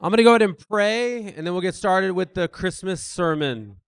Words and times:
I'm 0.00 0.10
going 0.10 0.18
to 0.18 0.22
go 0.22 0.30
ahead 0.30 0.42
and 0.42 0.56
pray, 0.56 1.32
and 1.32 1.44
then 1.44 1.52
we'll 1.52 1.60
get 1.60 1.74
started 1.74 2.12
with 2.12 2.34
the 2.34 2.46
Christmas 2.46 3.02
sermon. 3.02 3.78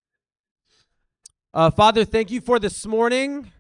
Uh, 1.55 1.71
Father, 1.71 2.05
thank 2.05 2.33
you 2.33 2.41
for 2.41 2.59
this 2.59 2.85
morning. 2.85 3.53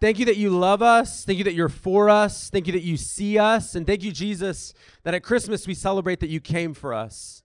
Thank 0.00 0.20
you 0.20 0.24
that 0.26 0.36
you 0.36 0.50
love 0.50 0.80
us. 0.80 1.24
Thank 1.24 1.38
you 1.38 1.44
that 1.44 1.54
you're 1.54 1.68
for 1.68 2.08
us. 2.08 2.50
Thank 2.50 2.68
you 2.68 2.72
that 2.74 2.84
you 2.84 2.96
see 2.96 3.36
us. 3.36 3.74
And 3.74 3.84
thank 3.84 4.04
you, 4.04 4.12
Jesus, 4.12 4.74
that 5.02 5.12
at 5.12 5.24
Christmas 5.24 5.66
we 5.66 5.74
celebrate 5.74 6.20
that 6.20 6.28
you 6.28 6.38
came 6.38 6.72
for 6.72 6.94
us. 6.94 7.42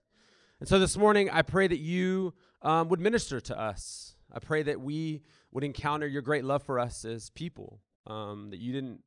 And 0.60 0.68
so 0.68 0.78
this 0.78 0.96
morning, 0.96 1.28
I 1.30 1.42
pray 1.42 1.66
that 1.66 1.80
you 1.80 2.32
um, 2.62 2.88
would 2.90 3.00
minister 3.00 3.40
to 3.40 3.60
us. 3.60 4.14
I 4.32 4.38
pray 4.38 4.62
that 4.62 4.80
we 4.80 5.22
would 5.50 5.64
encounter 5.64 6.06
your 6.06 6.22
great 6.22 6.44
love 6.44 6.62
for 6.62 6.78
us 6.78 7.04
as 7.04 7.28
people, 7.30 7.80
um, 8.06 8.50
that 8.50 8.60
you 8.60 8.72
didn't. 8.72 9.00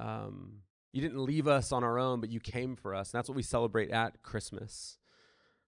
Um, 0.00 0.60
you 0.96 1.02
didn't 1.02 1.22
leave 1.22 1.46
us 1.46 1.72
on 1.72 1.84
our 1.84 1.98
own, 1.98 2.22
but 2.22 2.30
you 2.30 2.40
came 2.40 2.74
for 2.74 2.94
us. 2.94 3.12
And 3.12 3.18
that's 3.18 3.28
what 3.28 3.36
we 3.36 3.42
celebrate 3.42 3.90
at 3.90 4.22
Christmas. 4.22 4.96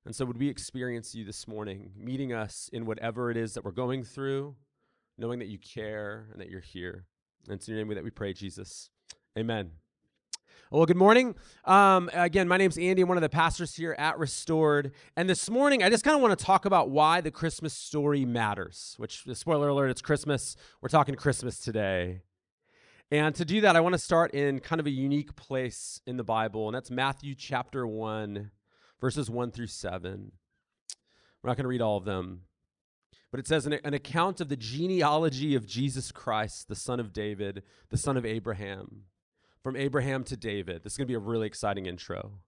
And 0.07 0.17
so, 0.17 0.25
would 0.25 0.39
we 0.39 0.49
experience 0.49 1.15
you 1.15 1.23
this 1.23 1.47
morning, 1.47 1.91
meeting 1.95 2.33
us 2.33 2.71
in 2.73 2.87
whatever 2.87 3.31
it 3.31 3.37
is 3.37 3.53
that 3.53 3.63
we're 3.63 3.73
going 3.73 4.05
through, 4.05 4.57
knowing 5.19 5.39
that 5.41 5.49
you 5.49 5.59
care 5.59 6.29
and 6.33 6.41
that 6.41 6.49
you're 6.49 6.63
here? 6.63 7.05
And 7.47 7.57
it's 7.57 7.69
in 7.69 7.75
your 7.75 7.85
name 7.85 7.95
that 7.95 8.05
we 8.05 8.09
pray, 8.09 8.33
Jesus. 8.33 8.89
Amen. 9.39 9.73
Well, 10.71 10.87
good 10.87 10.97
morning. 10.97 11.35
Um, 11.67 12.09
again, 12.15 12.49
my 12.49 12.57
name's 12.57 12.79
Andy. 12.79 13.03
I'm 13.03 13.09
one 13.09 13.19
of 13.19 13.23
the 13.23 13.29
pastors 13.29 13.75
here 13.75 13.95
at 13.99 14.19
Restored. 14.19 14.93
And 15.15 15.29
this 15.29 15.51
morning, 15.51 15.83
I 15.83 15.91
just 15.91 16.05
kind 16.05 16.15
of 16.15 16.23
want 16.23 16.39
to 16.39 16.43
talk 16.43 16.65
about 16.65 16.89
why 16.89 17.21
the 17.21 17.31
Christmas 17.31 17.75
story 17.75 18.25
matters, 18.25 18.95
which, 18.97 19.25
spoiler 19.35 19.69
alert, 19.69 19.89
it's 19.89 20.01
Christmas. 20.01 20.57
We're 20.81 20.89
talking 20.89 21.15
Christmas 21.17 21.61
today. 21.61 22.23
And 23.11 23.35
to 23.37 23.45
do 23.47 23.63
that, 23.63 23.75
I 23.75 23.81
want 23.81 23.95
to 23.95 23.99
start 23.99 24.35
in 24.35 24.61
kind 24.61 24.81
of 24.81 24.87
a 24.87 24.91
unique 24.91 25.35
place 25.35 26.03
in 26.07 26.19
the 26.19 26.25
Bible, 26.25 26.69
and 26.69 26.75
that's 26.75 26.91
Matthew 26.91 27.35
chapter 27.35 27.87
1, 27.87 28.51
verses 29.01 29.31
1 29.31 29.51
through 29.51 29.69
7. 29.69 30.33
We're 31.43 31.49
not 31.49 31.57
going 31.57 31.65
to 31.65 31.69
read 31.69 31.81
all 31.81 31.97
of 31.97 32.05
them, 32.05 32.43
but 33.31 33.41
it 33.41 33.47
says 33.47 33.65
an, 33.65 33.79
an 33.83 33.95
account 33.95 34.43
of 34.43 34.51
the 34.51 34.59
genealogy 34.59 35.55
of 35.55 35.67
Jesus 35.67 36.13
Christ, 36.13 36.69
the 36.69 36.75
son 36.75 37.01
of 37.01 37.15
David, 37.15 37.63
the 37.89 37.97
son 37.97 38.19
of 38.19 38.27
Abraham. 38.27 39.05
From 39.63 39.75
Abraham 39.75 40.23
to 40.25 40.37
David. 40.37 40.85
This 40.85 40.93
is 40.93 40.99
going 40.99 41.07
to 41.07 41.11
be 41.11 41.17
a 41.17 41.19
really 41.19 41.47
exciting 41.47 41.87
intro. 41.87 42.41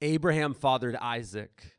Abraham 0.00 0.54
fathered 0.54 0.96
Isaac. 0.96 1.76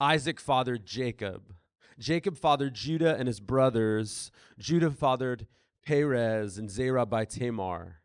Isaac 0.00 0.40
fathered 0.40 0.86
Jacob. 0.86 1.54
Jacob 1.98 2.38
fathered 2.38 2.74
Judah 2.74 3.16
and 3.16 3.28
his 3.28 3.38
brothers. 3.38 4.30
Judah 4.58 4.90
fathered 4.90 5.46
Perez 5.84 6.58
and 6.58 6.70
Zerah 6.70 7.06
by 7.06 7.24
Tamar. 7.24 8.00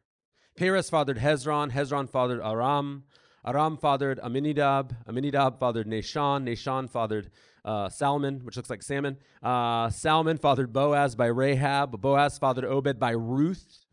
Perez 0.55 0.89
fathered 0.89 1.17
Hezron, 1.17 1.71
Hezron 1.71 2.09
fathered 2.09 2.41
Aram, 2.41 3.03
Aram 3.45 3.77
fathered 3.77 4.19
Aminadab, 4.21 4.93
Aminadab 5.07 5.59
fathered 5.59 5.87
Nahshon, 5.87 6.43
Nahshon 6.43 6.89
fathered 6.89 7.31
uh, 7.63 7.87
Salmon, 7.87 8.41
which 8.43 8.57
looks 8.57 8.69
like 8.69 8.83
salmon. 8.83 9.17
Uh, 9.41 9.89
Salmon 9.89 10.37
fathered 10.37 10.73
Boaz 10.73 11.15
by 11.15 11.27
Rahab, 11.27 12.01
Boaz 12.01 12.37
fathered 12.37 12.65
Obed 12.65 12.99
by 12.99 13.11
Ruth. 13.11 13.85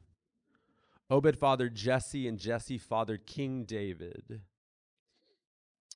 Obed 1.08 1.36
fathered 1.38 1.76
Jesse, 1.76 2.26
and 2.26 2.38
Jesse 2.38 2.78
fathered 2.78 3.26
King 3.26 3.64
David. 3.64 4.40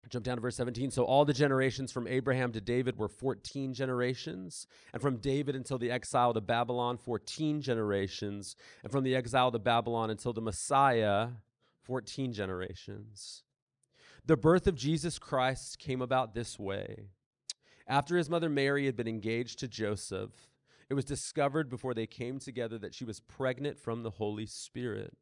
Jump 0.09 0.25
down 0.25 0.37
to 0.37 0.41
verse 0.41 0.57
17. 0.57 0.91
So 0.91 1.05
all 1.05 1.25
the 1.25 1.33
generations 1.33 1.93
from 1.93 2.09
Abraham 2.09 2.53
to 2.53 2.61
David 2.61 2.99
were 2.99 3.09
14 3.09 3.75
generations. 3.75 4.67
And 4.93 5.01
from 5.01 5.19
David 5.19 5.55
until 5.55 5.79
the 5.79 5.91
exile 5.91 6.35
to 6.35 6.41
Babylon, 6.41 6.97
14 6.97 7.61
generations. 7.61 8.57
And 8.83 8.91
from 8.91 9.05
the 9.05 9.15
exile 9.15 9.53
to 9.53 9.59
Babylon 9.59 10.11
until 10.11 10.33
the 10.33 10.41
Messiah, 10.41 11.29
14 11.83 12.33
generations. 12.33 13.45
The 14.27 14.37
birth 14.37 14.67
of 14.67 14.75
Jesus 14.75 15.19
Christ 15.19 15.79
came 15.79 16.03
about 16.03 16.35
this 16.35 16.59
way. 16.59 17.07
After 17.87 18.17
his 18.17 18.31
mother 18.31 18.49
Mary 18.49 18.87
had 18.87 18.97
been 18.97 19.09
engaged 19.09 19.59
to 19.61 19.69
Joseph, 19.69 20.31
it 20.89 20.95
was 20.95 21.05
discovered 21.05 21.69
before 21.69 21.95
they 21.95 22.07
came 22.07 22.39
together 22.39 22.79
that 22.79 22.95
she 22.95 23.05
was 23.05 23.21
pregnant 23.21 23.79
from 23.79 24.03
the 24.03 24.11
Holy 24.11 24.47
Spirit. 24.47 25.17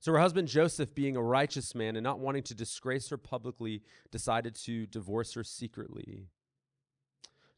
So 0.00 0.12
her 0.12 0.18
husband 0.18 0.46
Joseph, 0.48 0.94
being 0.94 1.16
a 1.16 1.22
righteous 1.22 1.74
man 1.74 1.96
and 1.96 2.04
not 2.04 2.20
wanting 2.20 2.44
to 2.44 2.54
disgrace 2.54 3.08
her 3.08 3.16
publicly, 3.16 3.82
decided 4.10 4.54
to 4.56 4.86
divorce 4.86 5.34
her 5.34 5.42
secretly. 5.42 6.26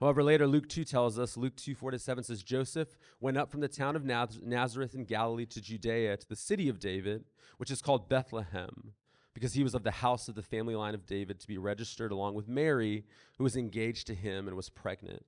However, 0.01 0.23
later 0.23 0.47
Luke 0.47 0.67
2 0.67 0.84
tells 0.84 1.19
us, 1.19 1.37
Luke 1.37 1.56
2 1.56 1.75
4 1.75 1.91
to 1.91 1.99
7 1.99 2.25
says, 2.25 2.43
Joseph 2.43 2.97
went 3.21 3.37
up 3.37 3.50
from 3.50 3.61
the 3.61 3.69
town 3.69 3.95
of 3.95 4.05
Nazareth 4.05 4.95
in 4.95 5.05
Galilee 5.05 5.45
to 5.47 5.61
Judea, 5.61 6.17
to 6.17 6.29
the 6.29 6.37
city 6.37 6.71
of 6.71 6.81
David, 6.81 7.25
which 7.59 7.71
is 7.71 7.83
called 7.83 8.09
Bethlehem, 8.09 8.95
because 9.34 9.53
he 9.53 9.62
was 9.62 9.75
of 9.75 9.83
the 9.83 9.91
house 9.91 10.27
of 10.27 10.34
the 10.34 10.43
family 10.43 10.75
line 10.75 10.95
of 10.95 11.05
David, 11.05 11.39
to 11.41 11.47
be 11.47 11.59
registered 11.59 12.12
along 12.12 12.34
with 12.34 12.49
Mary, 12.49 13.05
who 13.37 13.45
was 13.45 13.56
engaged 13.56 14.06
to 14.06 14.15
him 14.15 14.49
and 14.49 14.56
was 14.56 14.71
pregnant. 14.71 15.27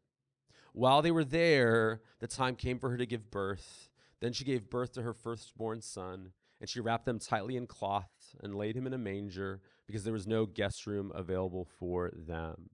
While 0.72 1.02
they 1.02 1.10
were 1.10 1.24
there, 1.24 2.00
the 2.20 2.26
time 2.26 2.56
came 2.56 2.78
for 2.78 2.88
her 2.88 2.96
to 2.96 3.04
give 3.04 3.30
birth. 3.30 3.90
Then 4.20 4.32
she 4.32 4.44
gave 4.44 4.70
birth 4.70 4.92
to 4.92 5.02
her 5.02 5.12
firstborn 5.12 5.82
son 5.82 6.32
and 6.62 6.70
she 6.70 6.80
wrapped 6.80 7.06
them 7.06 7.18
tightly 7.18 7.56
in 7.56 7.66
cloth 7.66 8.08
and 8.40 8.54
laid 8.54 8.76
him 8.76 8.86
in 8.86 8.94
a 8.94 8.98
manger 8.98 9.60
because 9.88 10.04
there 10.04 10.12
was 10.12 10.28
no 10.28 10.46
guest 10.46 10.86
room 10.86 11.10
available 11.12 11.66
for 11.80 12.12
them. 12.14 12.70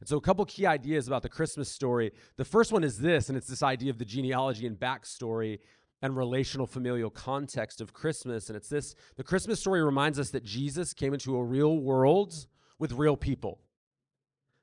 And 0.00 0.08
so, 0.08 0.16
a 0.16 0.20
couple 0.20 0.46
key 0.46 0.64
ideas 0.64 1.08
about 1.08 1.22
the 1.22 1.28
Christmas 1.28 1.70
story. 1.70 2.10
The 2.38 2.44
first 2.46 2.72
one 2.72 2.82
is 2.82 2.98
this, 2.98 3.28
and 3.28 3.36
it's 3.36 3.46
this 3.46 3.62
idea 3.62 3.90
of 3.90 3.98
the 3.98 4.06
genealogy 4.06 4.66
and 4.66 4.80
backstory 4.80 5.58
and 6.00 6.16
relational 6.16 6.66
familial 6.66 7.10
context 7.10 7.82
of 7.82 7.92
Christmas. 7.92 8.48
And 8.48 8.56
it's 8.56 8.70
this 8.70 8.94
the 9.16 9.22
Christmas 9.22 9.60
story 9.60 9.84
reminds 9.84 10.18
us 10.18 10.30
that 10.30 10.42
Jesus 10.42 10.94
came 10.94 11.12
into 11.12 11.36
a 11.36 11.44
real 11.44 11.78
world 11.78 12.46
with 12.78 12.92
real 12.92 13.16
people. 13.16 13.60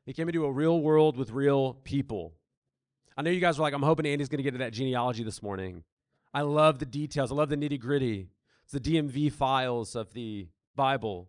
He 0.07 0.13
came 0.13 0.27
into 0.27 0.43
a 0.45 0.51
real 0.51 0.81
world 0.81 1.17
with 1.17 1.29
real 1.29 1.75
people. 1.83 2.33
I 3.15 3.21
know 3.21 3.29
you 3.29 3.41
guys 3.41 3.59
were 3.59 3.63
like, 3.63 3.75
I'm 3.75 3.83
hoping 3.83 4.07
Andy's 4.07 4.27
going 4.27 4.39
to 4.39 4.43
get 4.43 4.53
to 4.53 4.57
that 4.57 4.73
genealogy 4.73 5.23
this 5.23 5.43
morning. 5.43 5.83
I 6.33 6.41
love 6.41 6.79
the 6.79 6.85
details, 6.87 7.31
I 7.31 7.35
love 7.35 7.49
the 7.49 7.57
nitty 7.57 7.79
gritty. 7.79 8.29
It's 8.71 8.85
the 8.85 8.97
DMV 8.97 9.31
files 9.31 9.95
of 9.95 10.13
the 10.13 10.47
Bible. 10.75 11.27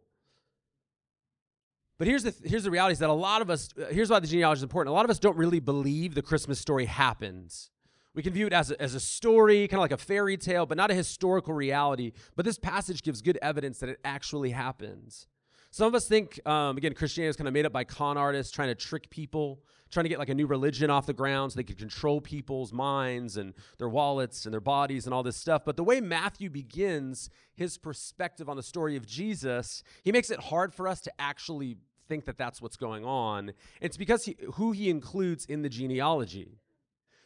But 1.99 2.07
here's 2.07 2.23
the, 2.23 2.35
here's 2.45 2.65
the 2.65 2.71
reality 2.71 2.93
is 2.93 2.99
that 2.99 3.09
a 3.09 3.15
lot 3.15 3.41
of 3.41 3.49
us, 3.49 3.71
uh, 3.81 3.87
here's 3.87 4.11
why 4.11 4.21
the 4.21 4.27
genealogy 4.27 4.59
is 4.59 4.63
important. 4.63 4.91
A 4.91 4.95
lot 4.95 5.07
of 5.07 5.11
us 5.11 5.19
don't 5.19 5.39
really 5.39 5.59
believe 5.59 6.15
the 6.15 6.21
Christmas 6.21 6.59
story 6.59 6.85
happens. 6.85 7.71
We 8.15 8.23
can 8.23 8.35
view 8.35 8.47
it 8.47 8.53
as 8.53 8.73
a, 8.73 8.83
as 8.83 8.95
a 8.95 9.01
story, 9.01 9.67
kind 9.69 9.79
of 9.79 9.81
like 9.81 9.93
a 9.93 9.97
fairy 9.97 10.37
tale, 10.37 10.67
but 10.67 10.77
not 10.77 10.91
a 10.91 10.95
historical 10.95 11.55
reality. 11.55 12.13
But 12.37 12.45
this 12.45 12.59
passage 12.59 13.03
gives 13.03 13.23
good 13.23 13.39
evidence 13.41 13.79
that 13.79 13.89
it 13.89 14.01
actually 14.05 14.51
happens. 14.51 15.27
Some 15.71 15.87
of 15.87 15.95
us 15.95 16.07
think, 16.07 16.47
um, 16.47 16.77
again, 16.77 16.93
Christianity 16.93 17.31
is 17.31 17.37
kind 17.37 17.49
of 17.49 17.55
made 17.55 17.65
up 17.65 17.73
by 17.73 17.85
con 17.85 18.19
artists 18.19 18.53
trying 18.53 18.69
to 18.69 18.75
trick 18.75 19.09
people, 19.09 19.63
trying 19.91 20.05
to 20.05 20.09
get 20.09 20.19
like 20.19 20.29
a 20.29 20.35
new 20.35 20.47
religion 20.47 20.91
off 20.91 21.07
the 21.07 21.13
ground 21.13 21.53
so 21.53 21.57
they 21.57 21.65
could 21.65 21.79
control 21.79 22.21
people's 22.21 22.73
minds 22.73 23.37
and 23.37 23.55
their 23.79 23.89
wallets 23.89 24.45
and 24.45 24.53
their 24.53 24.61
bodies 24.61 25.07
and 25.07 25.15
all 25.15 25.23
this 25.23 25.37
stuff. 25.37 25.63
But 25.65 25.77
the 25.77 25.85
way 25.85 26.01
Matthew 26.01 26.49
begins 26.49 27.29
his 27.55 27.77
perspective 27.77 28.49
on 28.49 28.57
the 28.57 28.63
story 28.63 28.97
of 28.97 29.07
Jesus, 29.07 29.83
he 30.03 30.13
makes 30.13 30.31
it 30.31 30.41
hard 30.41 30.73
for 30.73 30.87
us 30.87 31.01
to 31.03 31.13
actually 31.19 31.77
think 32.09 32.25
that 32.25 32.39
that's 32.39 32.61
what's 32.61 32.77
going 32.77 33.05
on. 33.05 33.53
It's 33.81 33.97
because 33.97 34.25
he, 34.25 34.37
who 34.55 34.73
he 34.73 34.91
includes 34.91 35.45
in 35.47 35.63
the 35.63 35.69
genealogy. 35.69 36.59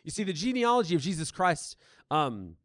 You 0.03 0.11
see, 0.11 0.25
the 0.25 0.33
genealogy 0.35 0.95
of 0.95 1.01
Jesus 1.01 1.31
Christ, 1.31 1.77
um, 2.11 2.57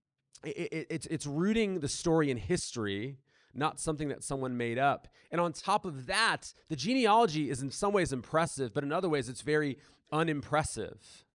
it, 0.43 0.57
it, 0.71 0.88
it's, 0.89 1.05
it's 1.07 1.25
rooting 1.25 1.79
the 1.79 1.88
story 1.88 2.29
in 2.29 2.38
history 2.38 3.17
not 3.53 3.79
something 3.79 4.09
that 4.09 4.23
someone 4.23 4.57
made 4.57 4.77
up. 4.77 5.07
And 5.31 5.39
on 5.41 5.53
top 5.53 5.85
of 5.85 6.05
that, 6.07 6.53
the 6.69 6.75
genealogy 6.75 7.49
is 7.49 7.61
in 7.61 7.71
some 7.71 7.93
ways 7.93 8.13
impressive, 8.13 8.73
but 8.73 8.83
in 8.83 8.91
other 8.91 9.09
ways, 9.09 9.29
it's 9.29 9.41
very 9.41 9.77
unimpressive. 10.11 11.25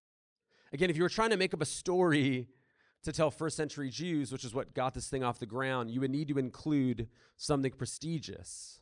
Again, 0.72 0.90
if 0.90 0.96
you 0.96 1.02
were 1.02 1.08
trying 1.08 1.30
to 1.30 1.36
make 1.36 1.54
up 1.54 1.62
a 1.62 1.66
story 1.66 2.48
to 3.04 3.12
tell 3.12 3.30
first 3.30 3.56
century 3.56 3.90
Jews, 3.90 4.32
which 4.32 4.44
is 4.44 4.54
what 4.54 4.74
got 4.74 4.94
this 4.94 5.08
thing 5.08 5.22
off 5.22 5.38
the 5.38 5.46
ground, 5.46 5.90
you 5.90 6.00
would 6.00 6.10
need 6.10 6.28
to 6.28 6.38
include 6.38 7.08
something 7.36 7.72
prestigious. 7.72 8.80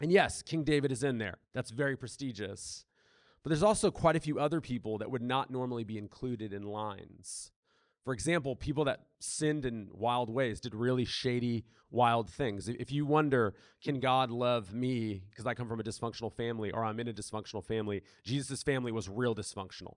And 0.00 0.10
yes, 0.10 0.42
King 0.42 0.64
David 0.64 0.92
is 0.92 1.02
in 1.02 1.18
there. 1.18 1.38
That's 1.52 1.70
very 1.70 1.96
prestigious. 1.96 2.84
But 3.42 3.50
there's 3.50 3.62
also 3.62 3.90
quite 3.90 4.16
a 4.16 4.20
few 4.20 4.38
other 4.38 4.60
people 4.60 4.98
that 4.98 5.10
would 5.10 5.22
not 5.22 5.50
normally 5.50 5.84
be 5.84 5.98
included 5.98 6.52
in 6.52 6.62
lines. 6.62 7.52
For 8.04 8.12
example, 8.12 8.54
people 8.54 8.84
that 8.84 9.00
sinned 9.18 9.64
in 9.64 9.88
wild 9.92 10.28
ways, 10.28 10.60
did 10.60 10.74
really 10.74 11.06
shady, 11.06 11.64
wild 11.90 12.28
things. 12.28 12.68
If 12.68 12.92
you 12.92 13.06
wonder, 13.06 13.54
can 13.82 13.98
God 13.98 14.30
love 14.30 14.74
me 14.74 15.22
because 15.30 15.46
I 15.46 15.54
come 15.54 15.68
from 15.68 15.80
a 15.80 15.82
dysfunctional 15.82 16.32
family 16.32 16.70
or 16.70 16.84
I'm 16.84 17.00
in 17.00 17.08
a 17.08 17.14
dysfunctional 17.14 17.64
family, 17.64 18.02
Jesus' 18.22 18.62
family 18.62 18.92
was 18.92 19.08
real 19.08 19.34
dysfunctional. 19.34 19.94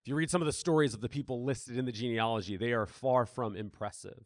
If 0.00 0.08
you 0.08 0.14
read 0.14 0.30
some 0.30 0.40
of 0.40 0.46
the 0.46 0.52
stories 0.52 0.94
of 0.94 1.02
the 1.02 1.10
people 1.10 1.44
listed 1.44 1.76
in 1.76 1.84
the 1.84 1.92
genealogy, 1.92 2.56
they 2.56 2.72
are 2.72 2.86
far 2.86 3.26
from 3.26 3.54
impressive. 3.54 4.24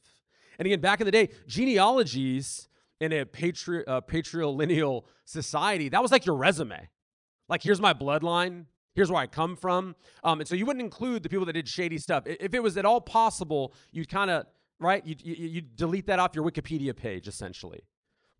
And 0.57 0.67
again, 0.67 0.81
back 0.81 1.01
in 1.01 1.05
the 1.05 1.11
day, 1.11 1.31
genealogies 1.49 2.69
in 3.01 3.13
a 3.13 3.25
patri- 3.25 3.85
uh, 3.87 4.03
patrilineal 4.03 5.03
society, 5.25 5.89
that 5.89 6.01
was 6.01 6.13
like 6.13 6.27
your 6.27 6.37
resume. 6.37 6.89
Like, 7.49 7.63
here's 7.63 7.81
my 7.81 7.93
bloodline 7.93 8.67
here's 8.95 9.11
where 9.11 9.23
I 9.23 9.27
come 9.27 9.57
from. 9.57 9.97
Um, 10.23 10.41
and 10.41 10.49
so 10.49 10.55
you 10.55 10.67
wouldn't 10.67 10.83
include 10.83 11.23
the 11.23 11.29
people 11.29 11.47
that 11.47 11.55
did 11.55 11.69
shady 11.69 11.99
stuff. 11.99 12.25
If 12.27 12.55
it 12.55 12.63
was 12.63 12.77
at 12.77 12.85
all 12.85 13.01
possible, 13.01 13.75
you'd 13.93 14.09
kind 14.09 14.31
of, 14.31 14.47
right, 14.79 15.05
you'd, 15.07 15.25
you 15.25 15.61
delete 15.61 16.07
that 16.07 16.19
off 16.19 16.35
your 16.35 16.45
Wikipedia 16.45 16.97
page, 16.97 17.29
essentially. 17.29 17.81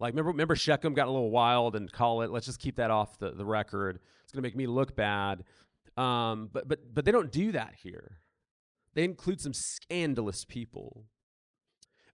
Like, 0.01 0.13
remember, 0.13 0.31
remember 0.31 0.57
Shechem 0.57 0.95
got 0.95 1.07
a 1.07 1.11
little 1.11 1.31
wild 1.31 1.77
and 1.77 1.91
call 1.91 2.23
it, 2.23 2.31
let's 2.31 2.47
just 2.47 2.61
keep 2.61 2.77
that 2.77 2.91
off 2.91 3.19
the, 3.19 3.31
the 3.31 3.45
record. 3.45 4.01
It's 4.25 4.33
going 4.33 4.43
to 4.43 4.47
make 4.47 4.57
me 4.57 4.67
look 4.67 4.97
bad. 4.97 5.45
Um, 5.97 6.51
but, 6.53 6.67
but, 6.67 6.93
but 6.93 7.05
they 7.05 7.13
don't 7.13 7.31
do 7.31 7.53
that 7.53 7.75
here. 7.83 8.19
They 8.95 9.05
include 9.05 9.41
some 9.41 9.53
scandalous 9.53 10.45
people. 10.45 11.05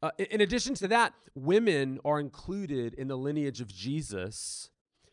Uh, 0.03 0.11
in 0.19 0.41
addition 0.41 0.75
to 0.75 0.89
that, 0.89 1.13
women 1.35 1.99
are 2.05 2.21
included 2.21 2.95
in 2.95 3.09
the 3.09 3.17
lineage 3.17 3.61
of 3.61 3.69
Jesus. 3.69 4.71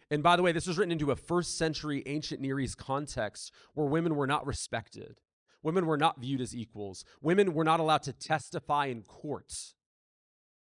And 0.09 0.23
by 0.23 0.35
the 0.35 0.43
way, 0.43 0.51
this 0.51 0.67
was 0.67 0.77
written 0.77 0.91
into 0.91 1.11
a 1.11 1.15
first 1.15 1.57
century 1.57 2.03
ancient 2.05 2.39
Near 2.39 2.59
East 2.59 2.77
context 2.77 3.51
where 3.73 3.87
women 3.87 4.15
were 4.15 4.27
not 4.27 4.45
respected. 4.45 5.19
Women 5.63 5.85
were 5.85 5.97
not 5.97 6.21
viewed 6.21 6.39
as 6.39 6.55
equals. 6.55 7.03
Women 7.21 7.53
were 7.53 7.65
not 7.65 7.79
allowed 7.79 8.03
to 8.03 8.13
testify 8.13 8.85
in 8.85 9.01
court 9.01 9.53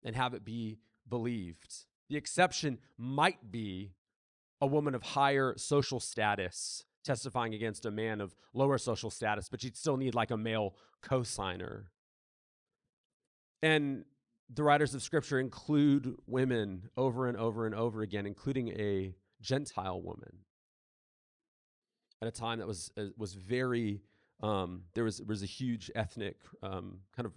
and 0.02 0.16
have 0.16 0.34
it 0.34 0.44
be 0.44 0.78
believed. 1.08 1.84
The 2.08 2.16
exception 2.16 2.78
might 2.98 3.52
be 3.52 3.92
a 4.60 4.66
woman 4.66 4.94
of 4.94 5.02
higher 5.02 5.54
social 5.56 6.00
status 6.00 6.84
testifying 7.04 7.54
against 7.54 7.86
a 7.86 7.90
man 7.90 8.20
of 8.20 8.34
lower 8.52 8.78
social 8.78 9.10
status, 9.10 9.48
but 9.48 9.62
you'd 9.62 9.76
still 9.76 9.96
need 9.96 10.14
like 10.14 10.30
a 10.30 10.36
male 10.36 10.74
cosigner. 11.02 11.84
And 13.62 14.04
the 14.52 14.62
writers 14.62 14.94
of 14.94 15.02
scripture 15.02 15.38
include 15.38 16.16
women 16.26 16.88
over 16.96 17.26
and 17.26 17.36
over 17.36 17.66
and 17.66 17.74
over 17.74 18.02
again, 18.02 18.26
including 18.26 18.68
a 18.68 19.14
Gentile 19.40 20.00
woman 20.02 20.38
at 22.20 22.28
a 22.28 22.30
time 22.30 22.58
that 22.58 22.66
was 22.66 22.90
uh, 22.96 23.06
was 23.16 23.34
very 23.34 24.02
um, 24.42 24.82
there 24.94 25.04
was 25.04 25.22
was 25.22 25.42
a 25.42 25.46
huge 25.46 25.90
ethnic 25.94 26.36
um, 26.62 26.98
kind 27.16 27.26
of 27.26 27.32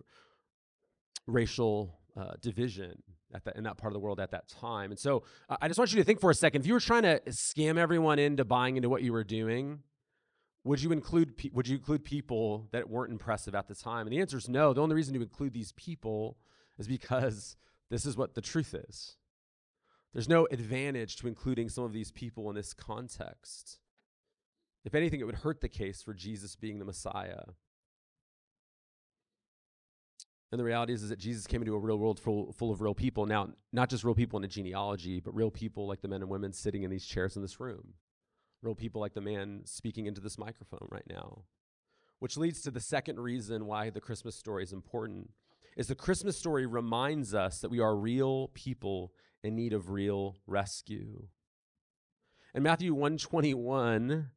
racial 1.27 1.99
uh, 2.17 2.33
division 2.41 3.01
at 3.33 3.41
in 3.55 3.63
that 3.63 3.77
part 3.77 3.91
of 3.91 3.93
the 3.93 3.99
world 3.99 4.19
at 4.19 4.31
that 4.31 4.47
time. 4.47 4.91
And 4.91 4.99
so 4.99 5.23
I 5.61 5.67
just 5.67 5.77
want 5.77 5.93
you 5.93 5.99
to 5.99 6.03
think 6.03 6.19
for 6.19 6.31
a 6.31 6.35
second 6.35 6.61
if 6.61 6.67
you 6.67 6.73
were 6.73 6.79
trying 6.79 7.03
to 7.03 7.19
scam 7.29 7.77
everyone 7.77 8.19
into 8.19 8.43
buying 8.43 8.75
into 8.75 8.89
what 8.89 9.01
you 9.03 9.13
were 9.13 9.23
doing, 9.23 9.79
would 10.63 10.81
you 10.81 10.91
include 10.91 11.37
pe- 11.37 11.49
would 11.53 11.67
you 11.67 11.77
include 11.77 12.03
people 12.03 12.67
that 12.71 12.89
weren't 12.89 13.11
impressive 13.11 13.55
at 13.55 13.67
the 13.67 13.75
time? 13.75 14.07
And 14.07 14.13
the 14.13 14.19
answer 14.19 14.37
is 14.37 14.49
no. 14.49 14.73
The 14.73 14.81
only 14.81 14.95
reason 14.95 15.13
to 15.13 15.21
include 15.21 15.53
these 15.53 15.71
people 15.73 16.37
is 16.77 16.87
because 16.87 17.55
this 17.89 18.05
is 18.05 18.17
what 18.17 18.33
the 18.35 18.41
truth 18.41 18.73
is. 18.73 19.15
There's 20.13 20.29
no 20.29 20.47
advantage 20.51 21.15
to 21.17 21.27
including 21.27 21.69
some 21.69 21.83
of 21.83 21.93
these 21.93 22.11
people 22.11 22.49
in 22.49 22.55
this 22.55 22.73
context. 22.73 23.79
If 24.85 24.93
anything, 24.93 25.19
it 25.19 25.25
would 25.25 25.35
hurt 25.35 25.61
the 25.61 25.69
case 25.69 26.01
for 26.01 26.13
Jesus 26.13 26.55
being 26.55 26.79
the 26.79 26.85
Messiah. 26.85 27.43
And 30.51 30.59
the 30.59 30.63
reality 30.63 30.93
is, 30.93 31.01
is 31.01 31.09
that 31.09 31.17
Jesus 31.17 31.47
came 31.47 31.63
into 31.63 31.73
a 31.73 31.79
real 31.79 31.97
world 31.97 32.19
full, 32.19 32.51
full 32.51 32.71
of 32.71 32.79
real 32.79 32.93
people. 32.93 33.25
Now, 33.25 33.49
not 33.71 33.89
just 33.89 34.03
real 34.03 34.13
people 34.13 34.37
in 34.37 34.45
a 34.45 34.47
genealogy, 34.47 35.19
but 35.19 35.33
real 35.33 35.49
people 35.49 35.87
like 35.87 36.01
the 36.01 36.07
men 36.07 36.21
and 36.21 36.29
women 36.29 36.53
sitting 36.53 36.83
in 36.83 36.91
these 36.91 37.07
chairs 37.07 37.35
in 37.35 37.41
this 37.41 37.59
room. 37.59 37.95
Real 38.61 38.75
people 38.75 39.01
like 39.01 39.15
the 39.15 39.21
man 39.21 39.61
speaking 39.65 40.05
into 40.05 40.21
this 40.21 40.37
microphone 40.37 40.87
right 40.91 41.07
now. 41.09 41.39
Which 42.19 42.37
leads 42.37 42.61
to 42.61 42.71
the 42.71 42.79
second 42.79 43.19
reason 43.19 43.65
why 43.65 43.89
the 43.89 43.99
Christmas 43.99 44.35
story 44.35 44.63
is 44.63 44.73
important 44.73 45.31
is 45.75 45.87
the 45.87 45.95
Christmas 45.95 46.37
story 46.37 46.65
reminds 46.65 47.33
us 47.33 47.59
that 47.59 47.69
we 47.69 47.79
are 47.79 47.95
real 47.95 48.49
people 48.53 49.11
in 49.43 49.55
need 49.55 49.73
of 49.73 49.89
real 49.89 50.37
rescue. 50.47 51.27
In 52.53 52.63
Matthew 52.63 52.93
121, 52.93 54.29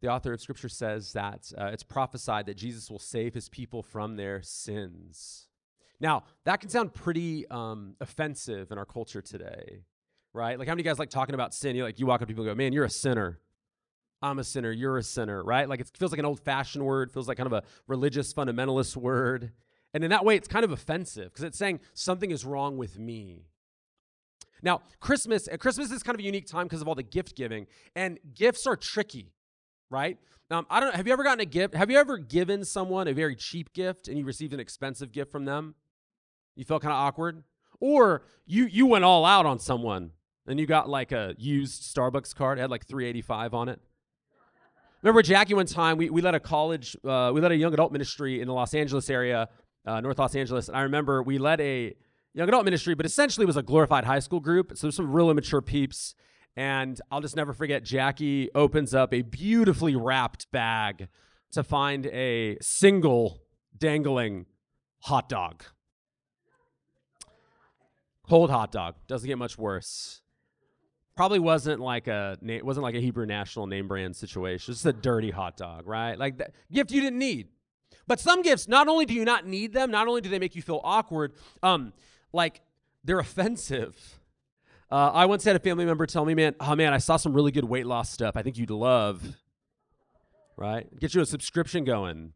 the 0.00 0.08
author 0.08 0.32
of 0.32 0.40
Scripture 0.40 0.68
says 0.68 1.12
that 1.12 1.52
uh, 1.58 1.66
it's 1.66 1.82
prophesied 1.82 2.46
that 2.46 2.56
Jesus 2.56 2.90
will 2.90 2.98
save 2.98 3.34
his 3.34 3.48
people 3.48 3.82
from 3.82 4.16
their 4.16 4.42
sins. 4.42 5.48
Now, 6.00 6.24
that 6.44 6.60
can 6.60 6.70
sound 6.70 6.94
pretty 6.94 7.46
um, 7.48 7.96
offensive 8.00 8.70
in 8.70 8.78
our 8.78 8.84
culture 8.84 9.20
today, 9.20 9.82
right? 10.32 10.58
Like, 10.58 10.68
how 10.68 10.74
many 10.74 10.84
guys 10.84 10.98
like 10.98 11.10
talking 11.10 11.34
about 11.34 11.52
sin? 11.52 11.74
You 11.74 11.82
like 11.82 11.98
you 11.98 12.06
walk 12.06 12.22
up 12.22 12.28
to 12.28 12.32
people 12.32 12.44
and 12.44 12.52
go, 12.52 12.54
"Man, 12.54 12.72
you're 12.72 12.84
a 12.84 12.90
sinner." 12.90 13.40
I'm 14.20 14.38
a 14.38 14.44
sinner. 14.44 14.70
You're 14.70 14.98
a 14.98 15.02
sinner, 15.02 15.42
right? 15.42 15.68
Like 15.68 15.80
it 15.80 15.90
feels 15.96 16.10
like 16.10 16.18
an 16.18 16.24
old-fashioned 16.24 16.84
word. 16.84 17.12
Feels 17.12 17.28
like 17.28 17.36
kind 17.36 17.46
of 17.46 17.52
a 17.52 17.62
religious 17.86 18.32
fundamentalist 18.32 18.96
word, 18.96 19.52
and 19.94 20.04
in 20.04 20.10
that 20.10 20.24
way, 20.24 20.36
it's 20.36 20.48
kind 20.48 20.64
of 20.64 20.72
offensive 20.72 21.32
because 21.32 21.44
it's 21.44 21.58
saying 21.58 21.80
something 21.94 22.30
is 22.30 22.44
wrong 22.44 22.76
with 22.76 22.98
me. 22.98 23.44
Now, 24.60 24.82
Christmas, 24.98 25.48
Christmas 25.60 25.92
is 25.92 26.02
kind 26.02 26.16
of 26.16 26.20
a 26.20 26.24
unique 26.24 26.46
time 26.46 26.64
because 26.66 26.82
of 26.82 26.88
all 26.88 26.96
the 26.96 27.02
gift 27.02 27.36
giving, 27.36 27.66
and 27.94 28.18
gifts 28.34 28.66
are 28.66 28.76
tricky 28.76 29.32
right? 29.90 30.18
Um, 30.50 30.66
I 30.70 30.80
don't 30.80 30.90
know. 30.90 30.96
Have 30.96 31.06
you 31.06 31.12
ever 31.12 31.24
gotten 31.24 31.40
a 31.40 31.46
gift? 31.46 31.74
Have 31.74 31.90
you 31.90 31.98
ever 31.98 32.18
given 32.18 32.64
someone 32.64 33.08
a 33.08 33.12
very 33.12 33.36
cheap 33.36 33.72
gift 33.72 34.08
and 34.08 34.18
you 34.18 34.24
received 34.24 34.52
an 34.52 34.60
expensive 34.60 35.12
gift 35.12 35.30
from 35.30 35.44
them? 35.44 35.74
You 36.56 36.64
felt 36.64 36.82
kind 36.82 36.92
of 36.92 36.98
awkward, 36.98 37.44
or 37.80 38.22
you 38.46 38.66
you 38.66 38.86
went 38.86 39.04
all 39.04 39.24
out 39.24 39.46
on 39.46 39.58
someone 39.58 40.12
and 40.46 40.58
you 40.58 40.66
got 40.66 40.88
like 40.88 41.12
a 41.12 41.34
used 41.38 41.82
Starbucks 41.82 42.34
card. 42.34 42.58
It 42.58 42.62
had 42.62 42.70
like 42.70 42.86
385 42.86 43.54
on 43.54 43.68
it. 43.68 43.80
Remember 45.02 45.22
Jackie 45.22 45.54
one 45.54 45.66
time 45.66 45.96
we, 45.96 46.10
we 46.10 46.20
led 46.20 46.34
a 46.34 46.40
college 46.40 46.96
uh, 47.04 47.30
we 47.32 47.40
led 47.40 47.52
a 47.52 47.56
young 47.56 47.72
adult 47.72 47.92
ministry 47.92 48.40
in 48.40 48.48
the 48.48 48.54
Los 48.54 48.74
Angeles 48.74 49.08
area, 49.08 49.48
uh, 49.86 50.00
North 50.00 50.18
Los 50.18 50.34
Angeles, 50.34 50.68
and 50.68 50.76
I 50.76 50.82
remember 50.82 51.22
we 51.22 51.38
led 51.38 51.60
a 51.60 51.94
young 52.34 52.48
adult 52.48 52.64
ministry, 52.64 52.94
but 52.94 53.06
essentially 53.06 53.44
it 53.44 53.46
was 53.46 53.56
a 53.56 53.62
glorified 53.62 54.04
high 54.04 54.18
school 54.18 54.40
group. 54.40 54.72
So 54.76 54.86
there's 54.86 54.96
some 54.96 55.12
real 55.12 55.30
immature 55.30 55.62
peeps, 55.62 56.16
and 56.56 57.00
I'll 57.12 57.20
just 57.20 57.36
never 57.36 57.52
forget 57.52 57.84
Jackie 57.84 58.50
opens 58.54 58.92
up 58.92 59.14
a 59.14 59.22
beautifully 59.22 59.94
wrapped 59.94 60.50
bag 60.50 61.08
to 61.52 61.62
find 61.62 62.06
a 62.06 62.58
single 62.60 63.40
dangling 63.76 64.46
hot 65.02 65.28
dog. 65.28 65.62
Cold 68.28 68.50
hot 68.50 68.72
dog. 68.72 68.96
Doesn't 69.06 69.28
get 69.28 69.38
much 69.38 69.56
worse. 69.56 70.22
Probably 71.18 71.40
wasn't 71.40 71.80
like 71.80 72.06
a 72.06 72.38
it 72.46 72.64
wasn't 72.64 72.84
like 72.84 72.94
a 72.94 73.00
Hebrew 73.00 73.26
national 73.26 73.66
name 73.66 73.88
brand 73.88 74.14
situation. 74.14 74.70
It's 74.70 74.84
Just 74.84 74.86
a 74.86 74.92
dirty 74.92 75.32
hot 75.32 75.56
dog, 75.56 75.88
right? 75.88 76.16
Like 76.16 76.38
that 76.38 76.52
gift 76.70 76.92
you 76.92 77.00
didn't 77.00 77.18
need. 77.18 77.48
But 78.06 78.20
some 78.20 78.40
gifts, 78.40 78.68
not 78.68 78.86
only 78.86 79.04
do 79.04 79.14
you 79.14 79.24
not 79.24 79.44
need 79.44 79.72
them, 79.72 79.90
not 79.90 80.06
only 80.06 80.20
do 80.20 80.28
they 80.28 80.38
make 80.38 80.54
you 80.54 80.62
feel 80.62 80.80
awkward, 80.84 81.32
um, 81.60 81.92
like 82.32 82.60
they're 83.02 83.18
offensive. 83.18 84.20
Uh, 84.92 85.10
I 85.12 85.26
once 85.26 85.42
had 85.42 85.56
a 85.56 85.58
family 85.58 85.84
member 85.84 86.06
tell 86.06 86.24
me, 86.24 86.36
man, 86.36 86.54
oh 86.60 86.76
man, 86.76 86.94
I 86.94 86.98
saw 86.98 87.16
some 87.16 87.32
really 87.32 87.50
good 87.50 87.64
weight 87.64 87.86
loss 87.86 88.10
stuff. 88.10 88.36
I 88.36 88.42
think 88.42 88.56
you'd 88.56 88.70
love. 88.70 89.20
Right? 90.56 90.86
Get 91.00 91.14
you 91.14 91.20
a 91.20 91.26
subscription 91.26 91.82
going. 91.82 92.32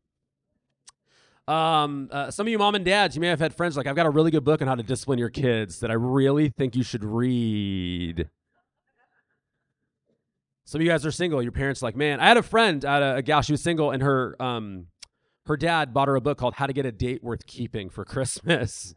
Um, 1.47 2.09
uh, 2.11 2.33
some 2.33 2.49
of 2.49 2.51
you 2.51 2.59
mom 2.59 2.75
and 2.75 2.85
dads, 2.85 3.15
you 3.15 3.21
may 3.21 3.29
have 3.29 3.39
had 3.39 3.55
friends 3.55 3.77
like, 3.77 3.87
I've 3.87 3.95
got 3.95 4.07
a 4.07 4.11
really 4.11 4.33
good 4.33 4.43
book 4.43 4.61
on 4.61 4.67
how 4.67 4.75
to 4.75 4.83
discipline 4.83 5.21
your 5.21 5.31
kids 5.31 5.79
that 5.79 5.93
I 5.93 5.95
really 5.95 6.49
think 6.49 6.75
you 6.75 6.83
should 6.83 7.05
read. 7.05 8.29
Some 10.65 10.81
of 10.81 10.85
you 10.85 10.91
guys 10.91 11.05
are 11.05 11.11
single. 11.11 11.43
Your 11.43 11.53
parents 11.53 11.83
like, 11.83 11.97
man, 11.97 12.21
I 12.21 12.29
had 12.29 12.37
a 12.37 12.43
friend, 12.43 12.85
I 12.85 12.95
had 12.95 13.03
a, 13.03 13.15
a 13.17 13.23
gal, 13.23 13.43
she 13.43 13.53
was 13.53 13.63
single, 13.63 13.91
and 13.91 14.03
her 14.03 14.41
um, 14.41 14.87
her 15.47 15.57
dad 15.57 15.93
bought 15.93 16.09
her 16.09 16.17
a 16.17 16.21
book 16.21 16.39
called 16.39 16.55
How 16.55 16.67
to 16.67 16.73
Get 16.73 16.87
a 16.87 16.93
Date 16.93 17.23
Worth 17.23 17.47
Keeping 17.47 17.91
for 17.91 18.05
Christmas. 18.05 18.95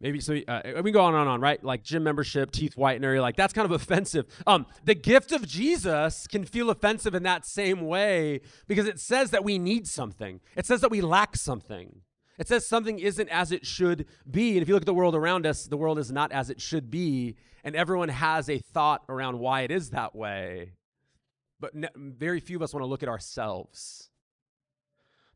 Maybe 0.00 0.18
so 0.18 0.34
uh, 0.48 0.62
we 0.76 0.84
can 0.84 0.92
go 0.92 1.02
on 1.02 1.14
and 1.14 1.28
on, 1.28 1.42
right? 1.42 1.62
Like 1.62 1.84
gym 1.84 2.04
membership, 2.04 2.52
teeth 2.52 2.74
whitener, 2.74 3.02
You're 3.02 3.20
like 3.20 3.36
that's 3.36 3.52
kind 3.52 3.66
of 3.66 3.72
offensive. 3.82 4.26
Um, 4.46 4.64
the 4.84 4.94
gift 4.94 5.30
of 5.30 5.46
Jesus 5.46 6.26
can 6.26 6.46
feel 6.46 6.70
offensive 6.70 7.14
in 7.14 7.22
that 7.24 7.44
same 7.44 7.82
way 7.82 8.40
because 8.66 8.86
it 8.86 8.98
says 8.98 9.30
that 9.30 9.44
we 9.44 9.58
need 9.58 9.86
something. 9.86 10.40
It 10.56 10.64
says 10.64 10.80
that 10.80 10.90
we 10.90 11.02
lack 11.02 11.36
something. 11.36 12.00
It 12.38 12.48
says 12.48 12.66
something 12.66 12.98
isn't 12.98 13.28
as 13.28 13.52
it 13.52 13.66
should 13.66 14.06
be. 14.28 14.52
And 14.52 14.62
if 14.62 14.68
you 14.68 14.72
look 14.72 14.84
at 14.84 14.86
the 14.86 14.94
world 14.94 15.14
around 15.14 15.44
us, 15.44 15.66
the 15.66 15.76
world 15.76 15.98
is 15.98 16.10
not 16.10 16.32
as 16.32 16.48
it 16.48 16.62
should 16.62 16.90
be, 16.90 17.36
and 17.64 17.76
everyone 17.76 18.08
has 18.08 18.48
a 18.48 18.58
thought 18.58 19.02
around 19.08 19.38
why 19.38 19.62
it 19.62 19.70
is 19.70 19.90
that 19.90 20.14
way. 20.14 20.72
But 21.58 21.74
ne- 21.74 21.88
very 21.96 22.40
few 22.40 22.56
of 22.56 22.62
us 22.62 22.72
want 22.72 22.82
to 22.82 22.88
look 22.88 23.02
at 23.02 23.08
ourselves. 23.08 24.10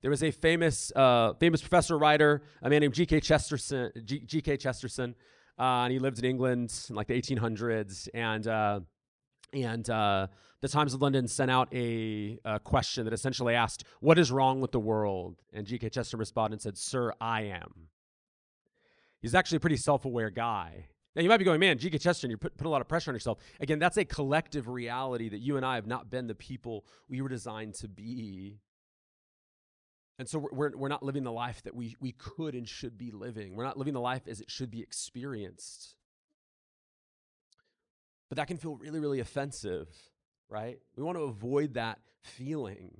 There 0.00 0.10
was 0.10 0.22
a 0.22 0.30
famous, 0.30 0.92
uh, 0.94 1.32
famous 1.40 1.60
professor 1.60 1.96
writer, 1.96 2.42
a 2.62 2.68
man 2.68 2.80
named 2.80 2.94
G.K. 2.94 3.20
Chesterton. 3.20 3.90
G.K. 4.04 4.58
Chesterton, 4.58 5.14
uh, 5.58 5.62
and 5.62 5.92
he 5.92 5.98
lived 5.98 6.18
in 6.18 6.26
England 6.26 6.74
in 6.90 6.94
like 6.94 7.06
the 7.06 7.20
1800s. 7.20 8.08
And 8.12 8.46
uh, 8.46 8.80
and 9.54 9.88
uh, 9.88 10.26
the 10.60 10.68
Times 10.68 10.94
of 10.94 11.00
London 11.00 11.28
sent 11.28 11.50
out 11.50 11.72
a, 11.72 12.38
a, 12.44 12.58
question 12.58 13.04
that 13.04 13.14
essentially 13.14 13.54
asked, 13.54 13.84
"What 14.00 14.18
is 14.18 14.30
wrong 14.30 14.60
with 14.60 14.72
the 14.72 14.80
world?" 14.80 15.42
And 15.52 15.66
G.K. 15.66 15.88
Chesterton 15.90 16.18
responded 16.18 16.56
and 16.56 16.62
said, 16.62 16.76
"Sir, 16.76 17.12
I 17.20 17.42
am." 17.42 17.88
He's 19.20 19.34
actually 19.34 19.56
a 19.56 19.60
pretty 19.60 19.78
self-aware 19.78 20.30
guy. 20.30 20.88
Now 21.14 21.22
you 21.22 21.28
might 21.28 21.36
be 21.36 21.44
going, 21.44 21.60
man, 21.60 21.78
G.K. 21.78 21.98
Chesterton, 21.98 22.30
you 22.30 22.36
put, 22.36 22.56
put 22.56 22.66
a 22.66 22.70
lot 22.70 22.80
of 22.80 22.88
pressure 22.88 23.10
on 23.10 23.14
yourself. 23.14 23.38
Again, 23.60 23.78
that's 23.78 23.96
a 23.96 24.04
collective 24.04 24.68
reality 24.68 25.28
that 25.28 25.38
you 25.38 25.56
and 25.56 25.64
I 25.64 25.76
have 25.76 25.86
not 25.86 26.10
been 26.10 26.26
the 26.26 26.34
people 26.34 26.84
we 27.08 27.20
were 27.20 27.28
designed 27.28 27.74
to 27.74 27.88
be 27.88 28.58
and 30.18 30.28
so 30.28 30.48
we're, 30.52 30.76
we're 30.76 30.88
not 30.88 31.02
living 31.02 31.24
the 31.24 31.32
life 31.32 31.62
that 31.64 31.74
we, 31.74 31.96
we 32.00 32.12
could 32.12 32.54
and 32.54 32.68
should 32.68 32.96
be 32.96 33.10
living. 33.10 33.56
We're 33.56 33.64
not 33.64 33.76
living 33.76 33.94
the 33.94 34.00
life 34.00 34.28
as 34.28 34.40
it 34.40 34.50
should 34.50 34.70
be 34.70 34.80
experienced. 34.80 35.96
But 38.28 38.36
that 38.36 38.46
can 38.46 38.56
feel 38.56 38.76
really, 38.76 39.00
really 39.00 39.20
offensive, 39.20 39.88
right? 40.48 40.78
We 40.96 41.02
want 41.02 41.18
to 41.18 41.24
avoid 41.24 41.74
that 41.74 41.98
feeling. 42.22 42.92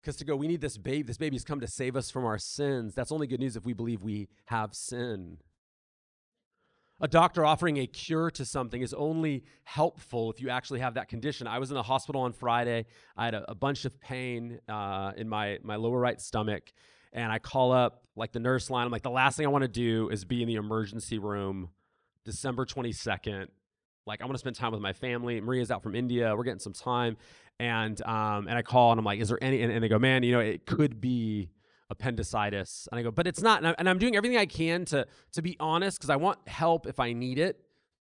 Because 0.00 0.16
to 0.16 0.24
go, 0.24 0.36
we 0.36 0.46
need 0.46 0.60
this 0.60 0.78
baby. 0.78 1.02
This 1.02 1.18
baby's 1.18 1.44
come 1.44 1.60
to 1.60 1.66
save 1.66 1.96
us 1.96 2.10
from 2.10 2.24
our 2.24 2.38
sins. 2.38 2.94
That's 2.94 3.12
only 3.12 3.26
good 3.26 3.40
news 3.40 3.56
if 3.56 3.64
we 3.64 3.72
believe 3.72 4.02
we 4.02 4.28
have 4.46 4.74
sin. 4.74 5.38
A 7.02 7.08
doctor 7.08 7.46
offering 7.46 7.78
a 7.78 7.86
cure 7.86 8.30
to 8.32 8.44
something 8.44 8.82
is 8.82 8.92
only 8.92 9.44
helpful 9.64 10.30
if 10.30 10.40
you 10.40 10.50
actually 10.50 10.80
have 10.80 10.94
that 10.94 11.08
condition. 11.08 11.46
I 11.46 11.58
was 11.58 11.70
in 11.70 11.74
the 11.74 11.82
hospital 11.82 12.20
on 12.20 12.34
Friday. 12.34 12.84
I 13.16 13.24
had 13.24 13.34
a, 13.34 13.50
a 13.50 13.54
bunch 13.54 13.86
of 13.86 13.98
pain 14.00 14.60
uh, 14.68 15.12
in 15.16 15.26
my, 15.26 15.58
my 15.62 15.76
lower 15.76 15.98
right 15.98 16.20
stomach. 16.20 16.72
And 17.14 17.32
I 17.32 17.38
call 17.38 17.72
up 17.72 18.04
like 18.16 18.32
the 18.32 18.38
nurse 18.38 18.68
line. 18.68 18.84
I'm 18.84 18.92
like, 18.92 19.02
the 19.02 19.10
last 19.10 19.38
thing 19.38 19.46
I 19.46 19.48
want 19.48 19.62
to 19.62 19.68
do 19.68 20.10
is 20.10 20.26
be 20.26 20.42
in 20.42 20.48
the 20.48 20.56
emergency 20.56 21.18
room 21.18 21.70
December 22.26 22.66
22nd. 22.66 23.46
Like, 24.06 24.20
I 24.20 24.26
want 24.26 24.34
to 24.34 24.38
spend 24.38 24.56
time 24.56 24.72
with 24.72 24.82
my 24.82 24.92
family. 24.92 25.40
Maria's 25.40 25.70
out 25.70 25.82
from 25.82 25.94
India. 25.94 26.36
We're 26.36 26.44
getting 26.44 26.60
some 26.60 26.74
time. 26.74 27.16
And 27.58 28.00
um, 28.06 28.46
and 28.46 28.56
I 28.56 28.62
call 28.62 28.90
and 28.90 28.98
I'm 28.98 29.04
like, 29.04 29.20
is 29.20 29.28
there 29.28 29.42
any? 29.42 29.62
And, 29.62 29.70
and 29.70 29.84
they 29.84 29.88
go, 29.88 29.98
man, 29.98 30.22
you 30.22 30.32
know, 30.32 30.40
it 30.40 30.64
could 30.64 31.00
be 31.00 31.50
appendicitis. 31.90 32.88
And 32.90 32.98
I 32.98 33.02
go, 33.02 33.10
but 33.10 33.26
it's 33.26 33.42
not. 33.42 33.64
And, 33.64 33.88
I, 33.88 33.90
I'm 33.90 33.98
doing 33.98 34.16
everything 34.16 34.38
I 34.38 34.46
can 34.46 34.84
to 34.86 35.06
to 35.32 35.42
be 35.42 35.56
honest 35.60 35.98
because 35.98 36.10
I 36.10 36.16
want 36.16 36.38
help 36.48 36.86
if 36.86 37.00
I 37.00 37.12
need 37.12 37.38
it, 37.38 37.60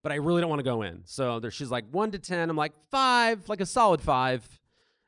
but 0.03 0.13
I 0.13 0.17
really 0.17 0.41
don't 0.41 0.51
want 0.51 0.61
to 0.61 0.65
go 0.65 0.83
in. 0.83 1.03
So 1.05 1.41
there, 1.41 1.51
she's 1.51 1.71
like 1.71 1.85
one 1.91 2.11
to 2.13 2.19
ten. 2.19 2.51
I'm 2.51 2.57
like 2.57 2.73
five, 2.91 3.49
like 3.49 3.61
a 3.61 3.67
solid 3.67 4.01
five. 4.01 4.47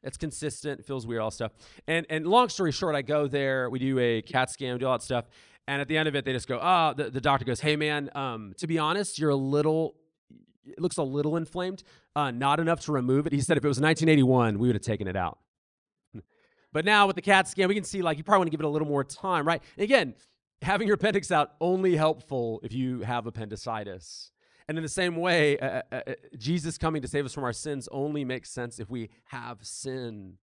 It's 0.02 0.16
consistent. 0.16 0.84
Feels 0.84 1.06
weird, 1.06 1.20
all 1.20 1.30
stuff. 1.30 1.52
And 1.86 2.06
and 2.08 2.26
long 2.26 2.48
story 2.48 2.72
short, 2.72 2.94
I 2.94 3.02
go 3.02 3.26
there. 3.26 3.68
We 3.70 3.78
do 3.78 3.98
a 3.98 4.22
CAT 4.22 4.50
scan, 4.50 4.74
we 4.74 4.78
do 4.78 4.86
all 4.86 4.98
that 4.98 5.04
stuff. 5.04 5.26
And 5.66 5.82
at 5.82 5.88
the 5.88 5.98
end 5.98 6.08
of 6.08 6.16
it, 6.16 6.24
they 6.24 6.32
just 6.32 6.48
go, 6.48 6.58
oh, 6.62 6.94
the, 6.96 7.10
the 7.10 7.20
doctor 7.20 7.44
goes, 7.44 7.60
hey 7.60 7.76
man, 7.76 8.08
um, 8.14 8.54
to 8.56 8.66
be 8.66 8.78
honest, 8.78 9.18
you're 9.18 9.30
a 9.30 9.36
little 9.36 9.96
it 10.64 10.80
looks 10.80 10.98
a 10.98 11.02
little 11.02 11.36
inflamed, 11.36 11.82
uh, 12.14 12.30
not 12.30 12.60
enough 12.60 12.80
to 12.80 12.92
remove 12.92 13.26
it. 13.26 13.32
He 13.32 13.40
said 13.40 13.56
if 13.56 13.64
it 13.64 13.68
was 13.68 13.80
1981, 13.80 14.58
we 14.58 14.68
would 14.68 14.76
have 14.76 14.82
taken 14.82 15.08
it 15.08 15.16
out. 15.16 15.38
But 16.72 16.84
now 16.84 17.06
with 17.06 17.16
the 17.16 17.22
CAT 17.22 17.48
scan, 17.48 17.68
we 17.68 17.74
can 17.74 17.84
see 17.84 18.02
like 18.02 18.18
you 18.18 18.24
probably 18.24 18.40
want 18.40 18.46
to 18.48 18.50
give 18.50 18.60
it 18.60 18.66
a 18.66 18.70
little 18.70 18.88
more 18.88 19.04
time, 19.04 19.46
right? 19.46 19.62
And 19.76 19.84
again, 19.84 20.14
having 20.62 20.86
your 20.86 20.94
appendix 20.94 21.30
out 21.30 21.52
only 21.60 21.96
helpful 21.96 22.60
if 22.62 22.72
you 22.72 23.00
have 23.02 23.26
appendicitis. 23.26 24.32
And 24.68 24.76
in 24.76 24.82
the 24.82 24.88
same 24.88 25.16
way, 25.16 25.58
uh, 25.58 25.82
uh, 25.90 26.00
uh, 26.06 26.12
Jesus 26.36 26.76
coming 26.76 27.00
to 27.00 27.08
save 27.08 27.24
us 27.24 27.32
from 27.32 27.44
our 27.44 27.54
sins 27.54 27.88
only 27.90 28.24
makes 28.24 28.50
sense 28.50 28.78
if 28.78 28.90
we 28.90 29.08
have 29.26 29.64
sin. 29.64 30.34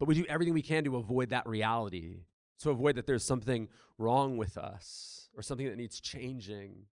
But 0.00 0.08
we 0.08 0.16
do 0.16 0.24
everything 0.28 0.52
we 0.52 0.62
can 0.62 0.82
to 0.84 0.96
avoid 0.96 1.30
that 1.30 1.46
reality, 1.46 2.24
to 2.60 2.70
avoid 2.70 2.96
that 2.96 3.06
there's 3.06 3.24
something 3.24 3.68
wrong 3.98 4.36
with 4.36 4.58
us 4.58 5.28
or 5.36 5.42
something 5.42 5.66
that 5.66 5.76
needs 5.76 6.00
changing. 6.00 6.86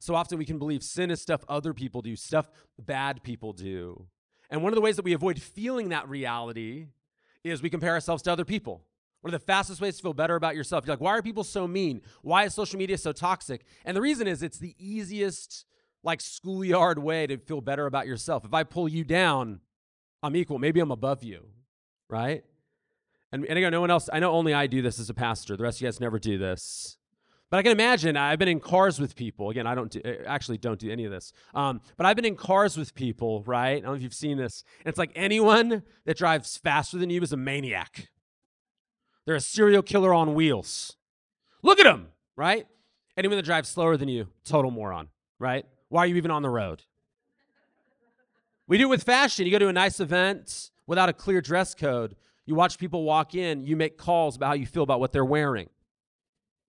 So 0.00 0.16
often 0.16 0.38
we 0.38 0.44
can 0.44 0.58
believe 0.58 0.82
sin 0.82 1.12
is 1.12 1.22
stuff 1.22 1.44
other 1.48 1.72
people 1.72 2.02
do, 2.02 2.16
stuff 2.16 2.50
bad 2.78 3.22
people 3.22 3.52
do. 3.52 4.08
And 4.50 4.62
one 4.62 4.72
of 4.72 4.74
the 4.74 4.80
ways 4.80 4.96
that 4.96 5.04
we 5.04 5.12
avoid 5.12 5.40
feeling 5.40 5.90
that 5.90 6.08
reality 6.08 6.88
is 7.50 7.62
we 7.62 7.70
compare 7.70 7.92
ourselves 7.92 8.22
to 8.24 8.32
other 8.32 8.44
people. 8.44 8.84
One 9.22 9.34
of 9.34 9.40
the 9.40 9.44
fastest 9.44 9.80
ways 9.80 9.96
to 9.96 10.02
feel 10.02 10.12
better 10.12 10.36
about 10.36 10.54
yourself. 10.54 10.86
You're 10.86 10.94
like, 10.94 11.00
why 11.00 11.12
are 11.12 11.22
people 11.22 11.44
so 11.44 11.66
mean? 11.66 12.02
Why 12.22 12.44
is 12.44 12.54
social 12.54 12.78
media 12.78 12.96
so 12.98 13.12
toxic? 13.12 13.64
And 13.84 13.96
the 13.96 14.00
reason 14.00 14.28
is 14.28 14.42
it's 14.42 14.58
the 14.58 14.74
easiest, 14.78 15.64
like, 16.04 16.20
schoolyard 16.20 16.98
way 16.98 17.26
to 17.26 17.38
feel 17.38 17.60
better 17.60 17.86
about 17.86 18.06
yourself. 18.06 18.44
If 18.44 18.54
I 18.54 18.62
pull 18.62 18.88
you 18.88 19.02
down, 19.02 19.60
I'm 20.22 20.36
equal. 20.36 20.58
Maybe 20.58 20.80
I'm 20.80 20.92
above 20.92 21.24
you, 21.24 21.46
right? 22.08 22.44
And, 23.32 23.44
and 23.46 23.58
again, 23.58 23.72
no 23.72 23.80
one 23.80 23.90
else, 23.90 24.08
I 24.12 24.20
know 24.20 24.30
only 24.30 24.54
I 24.54 24.68
do 24.68 24.80
this 24.82 25.00
as 25.00 25.10
a 25.10 25.14
pastor. 25.14 25.56
The 25.56 25.64
rest 25.64 25.78
of 25.78 25.82
you 25.82 25.88
guys 25.88 26.00
never 26.00 26.18
do 26.18 26.38
this. 26.38 26.95
But 27.50 27.58
I 27.58 27.62
can 27.62 27.72
imagine 27.72 28.16
I've 28.16 28.40
been 28.40 28.48
in 28.48 28.58
cars 28.58 28.98
with 28.98 29.14
people. 29.14 29.50
Again, 29.50 29.66
I 29.66 29.74
don't 29.76 29.90
do, 29.90 30.00
actually 30.26 30.58
don't 30.58 30.80
do 30.80 30.90
any 30.90 31.04
of 31.04 31.12
this. 31.12 31.32
Um, 31.54 31.80
but 31.96 32.04
I've 32.04 32.16
been 32.16 32.24
in 32.24 32.34
cars 32.34 32.76
with 32.76 32.94
people, 32.94 33.44
right? 33.46 33.76
I 33.76 33.80
don't 33.80 33.84
know 33.84 33.94
if 33.94 34.02
you've 34.02 34.14
seen 34.14 34.36
this. 34.36 34.64
And 34.80 34.88
it's 34.88 34.98
like 34.98 35.12
anyone 35.14 35.84
that 36.06 36.16
drives 36.16 36.56
faster 36.56 36.98
than 36.98 37.08
you 37.08 37.22
is 37.22 37.32
a 37.32 37.36
maniac. 37.36 38.08
They're 39.26 39.36
a 39.36 39.40
serial 39.40 39.82
killer 39.82 40.12
on 40.12 40.34
wheels. 40.34 40.96
Look 41.62 41.78
at 41.78 41.84
them, 41.84 42.08
right? 42.36 42.66
Anyone 43.16 43.36
that 43.36 43.44
drives 43.44 43.68
slower 43.68 43.96
than 43.96 44.08
you, 44.08 44.28
total 44.44 44.70
moron, 44.70 45.08
right? 45.38 45.64
Why 45.88 46.02
are 46.02 46.06
you 46.06 46.16
even 46.16 46.32
on 46.32 46.42
the 46.42 46.50
road? 46.50 46.82
We 48.66 48.78
do 48.78 48.84
it 48.84 48.90
with 48.90 49.04
fashion. 49.04 49.46
You 49.46 49.52
go 49.52 49.60
to 49.60 49.68
a 49.68 49.72
nice 49.72 50.00
event 50.00 50.72
without 50.86 51.08
a 51.08 51.12
clear 51.12 51.40
dress 51.40 51.74
code. 51.74 52.16
You 52.44 52.56
watch 52.56 52.78
people 52.78 53.04
walk 53.04 53.34
in, 53.34 53.64
you 53.64 53.76
make 53.76 53.96
calls 53.96 54.36
about 54.36 54.48
how 54.48 54.54
you 54.54 54.66
feel 54.66 54.82
about 54.82 55.00
what 55.00 55.12
they're 55.12 55.24
wearing. 55.24 55.68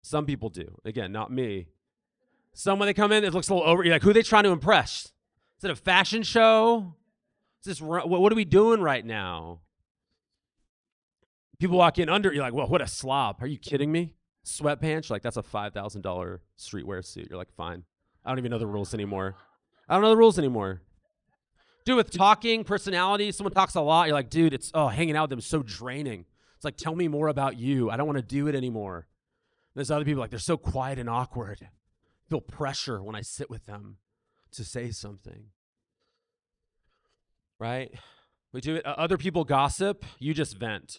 Some 0.02 0.26
people 0.26 0.50
do. 0.50 0.80
Again, 0.86 1.12
not 1.12 1.32
me. 1.32 1.68
Some 2.54 2.80
when 2.80 2.88
they 2.88 2.94
come 2.94 3.12
in, 3.12 3.24
it 3.24 3.34
looks 3.34 3.50
a 3.50 3.54
little 3.54 3.68
over. 3.68 3.84
You're 3.84 3.94
like, 3.94 4.02
who 4.02 4.10
are 4.10 4.14
they 4.14 4.24
trying 4.24 4.44
to 4.44 4.52
impress? 4.52 5.12
Is 5.58 5.64
it 5.64 5.72
a 5.72 5.76
fashion 5.76 6.24
show? 6.24 6.96
Is 7.62 7.80
this 7.80 7.82
what 7.82 8.32
are 8.32 8.36
we 8.36 8.46
doing 8.46 8.82
right 8.82 9.06
now? 9.06 9.62
People 11.60 11.78
walk 11.78 11.98
in 11.98 12.10
under. 12.10 12.32
You're 12.32 12.44
like, 12.44 12.54
well, 12.54 12.68
what 12.68 12.82
a 12.82 12.88
slob. 12.88 13.38
Are 13.42 13.48
you 13.48 13.58
kidding 13.58 13.92
me? 13.92 14.14
Sweatpants. 14.46 15.10
You're 15.10 15.16
like, 15.16 15.24
that's 15.24 15.38
a 15.38 15.44
five 15.44 15.74
thousand 15.74 16.02
dollar 16.02 16.42
streetwear 16.58 17.04
suit. 17.04 17.28
You're 17.30 17.38
like, 17.38 17.52
fine. 17.56 17.84
I 18.24 18.30
don't 18.30 18.40
even 18.40 18.52
know 18.52 18.60
the 18.60 18.68
rules 18.68 18.94
anymore. 18.94 19.36
I 19.90 19.96
don't 19.96 20.04
know 20.04 20.10
the 20.10 20.18
rules 20.18 20.38
anymore. 20.38 20.82
Dude, 21.86 21.96
with 21.96 22.12
talking, 22.12 22.64
personality, 22.64 23.32
someone 23.32 23.54
talks 23.54 23.76
a 23.76 23.82
lot. 23.82 24.08
You're 24.08 24.16
like, 24.16 24.30
dude, 24.30 24.54
it's 24.54 24.72
oh, 24.74 24.88
hanging 24.90 25.16
out 25.16 25.24
with 25.24 25.30
them 25.30 25.40
is 25.40 25.46
so 25.46 25.64
draining. 25.64 26.26
It's 26.56 26.66
like, 26.66 26.76
tell 26.76 26.96
me 26.96 27.08
more 27.08 27.30
about 27.30 27.58
you. 27.58 27.90
I 27.90 27.98
don't 27.98 28.08
want 28.08 28.18
to 28.18 28.24
do 28.24 28.48
it 28.48 28.56
anymore. 28.56 29.08
There's 29.78 29.92
other 29.92 30.06
people 30.06 30.22
like 30.22 30.32
they're 30.32 30.40
so 30.40 30.58
quiet 30.58 30.98
and 30.98 31.08
awkward. 31.08 31.60
I 31.62 31.70
feel 32.28 32.42
pressure 32.42 33.04
when 33.04 33.16
I 33.16 33.22
sit 33.22 33.48
with 33.48 33.68
them 33.68 33.98
to 34.54 34.64
say 34.64 34.90
something. 34.90 35.52
Right? 37.60 37.92
We 38.52 38.60
do 38.60 38.78
it. 38.78 38.86
Other 38.88 39.18
people 39.18 39.44
gossip, 39.44 40.04
you 40.18 40.34
just 40.34 40.58
vent. 40.58 40.98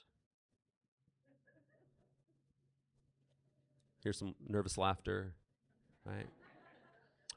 Here's 4.05 4.17
some 4.17 4.37
nervous 4.49 4.79
laughter, 4.79 5.35
right? 6.05 6.27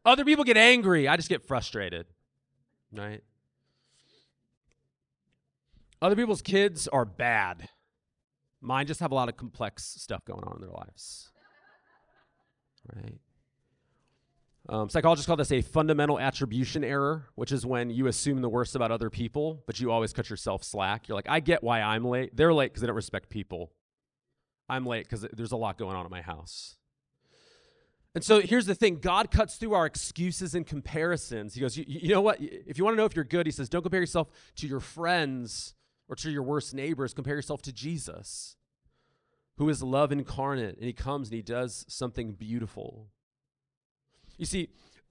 Other 0.05 0.23
people 0.23 0.43
get 0.43 0.57
angry, 0.57 1.07
I 1.07 1.15
just 1.15 1.29
get 1.29 1.43
frustrated, 1.47 2.05
right? 2.93 3.23
Other 6.03 6.15
people's 6.15 6.43
kids 6.43 6.87
are 6.87 7.03
bad. 7.03 7.67
Mine 8.61 8.85
just 8.85 8.99
have 8.99 9.11
a 9.11 9.15
lot 9.15 9.27
of 9.27 9.37
complex 9.37 9.83
stuff 9.97 10.23
going 10.23 10.43
on 10.43 10.57
in 10.57 10.61
their 10.61 10.69
lives 10.69 11.30
right? 12.95 13.19
Um, 14.69 14.89
psychologists 14.89 15.27
call 15.27 15.37
this 15.37 15.51
a 15.51 15.61
fundamental 15.61 16.19
attribution 16.19 16.83
error, 16.83 17.27
which 17.35 17.51
is 17.51 17.65
when 17.65 17.89
you 17.89 18.07
assume 18.07 18.41
the 18.41 18.49
worst 18.49 18.75
about 18.75 18.91
other 18.91 19.09
people, 19.09 19.63
but 19.65 19.79
you 19.79 19.91
always 19.91 20.13
cut 20.13 20.29
yourself 20.29 20.63
slack. 20.63 21.07
You're 21.07 21.15
like, 21.15 21.29
I 21.29 21.39
get 21.39 21.63
why 21.63 21.81
I'm 21.81 22.05
late. 22.05 22.35
They're 22.35 22.53
late 22.53 22.71
because 22.71 22.81
they 22.81 22.87
don't 22.87 22.95
respect 22.95 23.29
people. 23.29 23.71
I'm 24.69 24.85
late 24.85 25.05
because 25.05 25.25
there's 25.33 25.51
a 25.51 25.57
lot 25.57 25.77
going 25.77 25.95
on 25.95 26.05
at 26.05 26.11
my 26.11 26.21
house. 26.21 26.77
And 28.13 28.23
so 28.23 28.39
here's 28.39 28.65
the 28.65 28.75
thing 28.75 28.97
God 28.97 29.31
cuts 29.31 29.55
through 29.55 29.73
our 29.73 29.85
excuses 29.85 30.53
and 30.53 30.65
comparisons. 30.65 31.55
He 31.55 31.61
goes, 31.61 31.75
you, 31.77 31.85
you 31.87 32.09
know 32.09 32.21
what? 32.21 32.37
If 32.39 32.77
you 32.77 32.83
want 32.83 32.95
to 32.95 32.97
know 32.97 33.05
if 33.05 33.15
you're 33.15 33.25
good, 33.25 33.45
he 33.45 33.51
says, 33.51 33.67
don't 33.67 33.81
compare 33.81 34.01
yourself 34.01 34.29
to 34.57 34.67
your 34.67 34.79
friends 34.79 35.73
or 36.07 36.15
to 36.17 36.29
your 36.29 36.43
worst 36.43 36.73
neighbors. 36.73 37.13
Compare 37.13 37.35
yourself 37.35 37.61
to 37.63 37.73
Jesus 37.73 38.57
who 39.61 39.69
is 39.69 39.83
love 39.83 40.11
incarnate, 40.11 40.75
and 40.77 40.85
he 40.85 40.91
comes 40.91 41.27
and 41.27 41.35
he 41.35 41.41
does 41.43 41.85
something 41.87 42.31
beautiful. 42.31 43.05
You 44.39 44.47
see, 44.47 44.69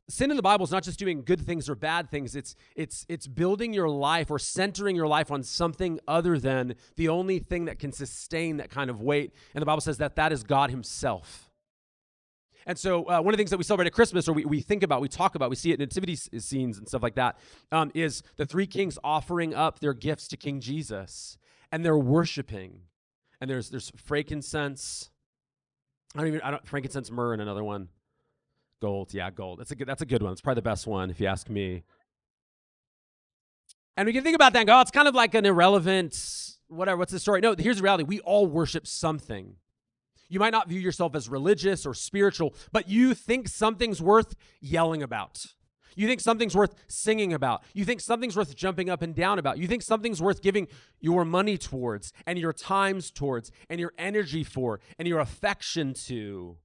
sin 0.08 0.32
in 0.32 0.36
the 0.36 0.42
Bible 0.42 0.64
is 0.64 0.72
not 0.72 0.82
just 0.82 0.98
doing 0.98 1.22
good 1.22 1.40
things 1.40 1.68
or 1.68 1.76
bad 1.76 2.10
things. 2.10 2.34
It's 2.34 2.56
it's 2.74 3.06
it's 3.08 3.28
building 3.28 3.72
your 3.72 3.88
life 3.88 4.28
or 4.28 4.40
centering 4.40 4.96
your 4.96 5.06
life 5.06 5.30
on 5.30 5.44
something 5.44 6.00
other 6.08 6.36
than 6.36 6.74
the 6.96 7.08
only 7.08 7.38
thing 7.38 7.66
that 7.66 7.78
can 7.78 7.92
sustain 7.92 8.56
that 8.56 8.70
kind 8.70 8.90
of 8.90 9.00
weight. 9.00 9.32
And 9.54 9.62
the 9.62 9.66
Bible 9.66 9.82
says 9.82 9.98
that 9.98 10.16
that 10.16 10.32
is 10.32 10.42
God 10.42 10.70
Himself. 10.70 11.48
And 12.66 12.76
so, 12.76 13.04
uh, 13.04 13.20
one 13.20 13.32
of 13.32 13.36
the 13.36 13.36
things 13.36 13.50
that 13.50 13.58
we 13.58 13.62
celebrate 13.62 13.86
at 13.86 13.92
Christmas, 13.92 14.28
or 14.28 14.32
we, 14.32 14.44
we 14.44 14.62
think 14.62 14.82
about, 14.82 15.00
we 15.00 15.06
talk 15.06 15.36
about, 15.36 15.48
we 15.48 15.54
see 15.54 15.70
it 15.70 15.74
in 15.74 15.80
nativity 15.80 16.16
scenes 16.16 16.76
and 16.76 16.88
stuff 16.88 17.04
like 17.04 17.14
that, 17.14 17.38
um, 17.70 17.92
is 17.94 18.24
the 18.34 18.46
three 18.46 18.66
kings 18.66 18.98
offering 19.04 19.54
up 19.54 19.78
their 19.78 19.94
gifts 19.94 20.26
to 20.26 20.36
King 20.36 20.58
Jesus, 20.58 21.38
and 21.70 21.84
they're 21.84 21.96
worshiping 21.96 22.80
and 23.40 23.48
there's 23.50 23.70
there's 23.70 23.90
frankincense. 23.96 25.10
I 26.14 26.18
don't 26.18 26.28
even 26.28 26.40
I 26.42 26.50
don't 26.50 26.66
frankincense 26.66 27.10
myrrh 27.10 27.32
and 27.32 27.42
another 27.42 27.64
one. 27.64 27.88
Gold, 28.80 29.12
yeah, 29.12 29.30
gold. 29.30 29.58
That's 29.58 29.70
a 29.70 29.74
good 29.74 29.88
that's 29.88 30.02
a 30.02 30.06
good 30.06 30.22
one. 30.22 30.32
It's 30.32 30.40
probably 30.40 30.60
the 30.60 30.62
best 30.62 30.86
one 30.86 31.10
if 31.10 31.20
you 31.20 31.26
ask 31.26 31.48
me. 31.48 31.84
And 33.96 34.06
we 34.06 34.12
can 34.12 34.22
think 34.22 34.34
about 34.34 34.54
that 34.54 34.60
and 34.60 34.68
go, 34.68 34.78
oh, 34.78 34.80
it's 34.80 34.90
kind 34.90 35.08
of 35.08 35.14
like 35.14 35.34
an 35.34 35.44
irrelevant 35.44 36.16
whatever. 36.70 36.98
What's 36.98 37.12
the 37.12 37.18
story? 37.18 37.40
No, 37.40 37.54
here's 37.58 37.78
the 37.78 37.82
reality. 37.82 38.04
We 38.04 38.20
all 38.20 38.46
worship 38.46 38.86
something. 38.86 39.56
You 40.28 40.38
might 40.38 40.52
not 40.52 40.68
view 40.68 40.80
yourself 40.80 41.14
as 41.16 41.28
religious 41.28 41.84
or 41.84 41.92
spiritual, 41.92 42.54
but 42.70 42.88
you 42.88 43.14
think 43.14 43.48
something's 43.48 44.00
worth 44.00 44.36
yelling 44.60 45.02
about. 45.02 45.44
You 45.96 46.06
think 46.06 46.20
something's 46.20 46.56
worth 46.56 46.74
singing 46.88 47.32
about. 47.32 47.62
You 47.74 47.84
think 47.84 48.00
something's 48.00 48.36
worth 48.36 48.54
jumping 48.54 48.88
up 48.88 49.02
and 49.02 49.14
down 49.14 49.38
about. 49.38 49.58
You 49.58 49.66
think 49.66 49.82
something's 49.82 50.22
worth 50.22 50.42
giving 50.42 50.68
your 51.00 51.24
money 51.24 51.58
towards 51.58 52.12
and 52.26 52.38
your 52.38 52.52
times 52.52 53.10
towards 53.10 53.50
and 53.68 53.80
your 53.80 53.92
energy 53.98 54.44
for 54.44 54.80
and 54.98 55.06
your 55.06 55.20
affection 55.20 55.94
to. 56.06 56.56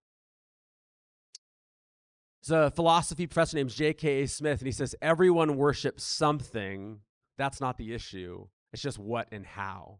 There's 2.45 2.67
a 2.67 2.71
philosophy 2.71 3.25
professor 3.25 3.57
named 3.57 3.71
G.K.A. 3.71 4.27
Smith, 4.27 4.59
and 4.59 4.67
he 4.67 4.71
says, 4.71 4.95
Everyone 5.01 5.57
worships 5.57 6.03
something. 6.03 6.99
That's 7.37 7.59
not 7.59 7.77
the 7.77 7.93
issue. 7.93 8.47
It's 8.71 8.83
just 8.83 8.99
what 8.99 9.27
and 9.31 9.45
how. 9.45 9.99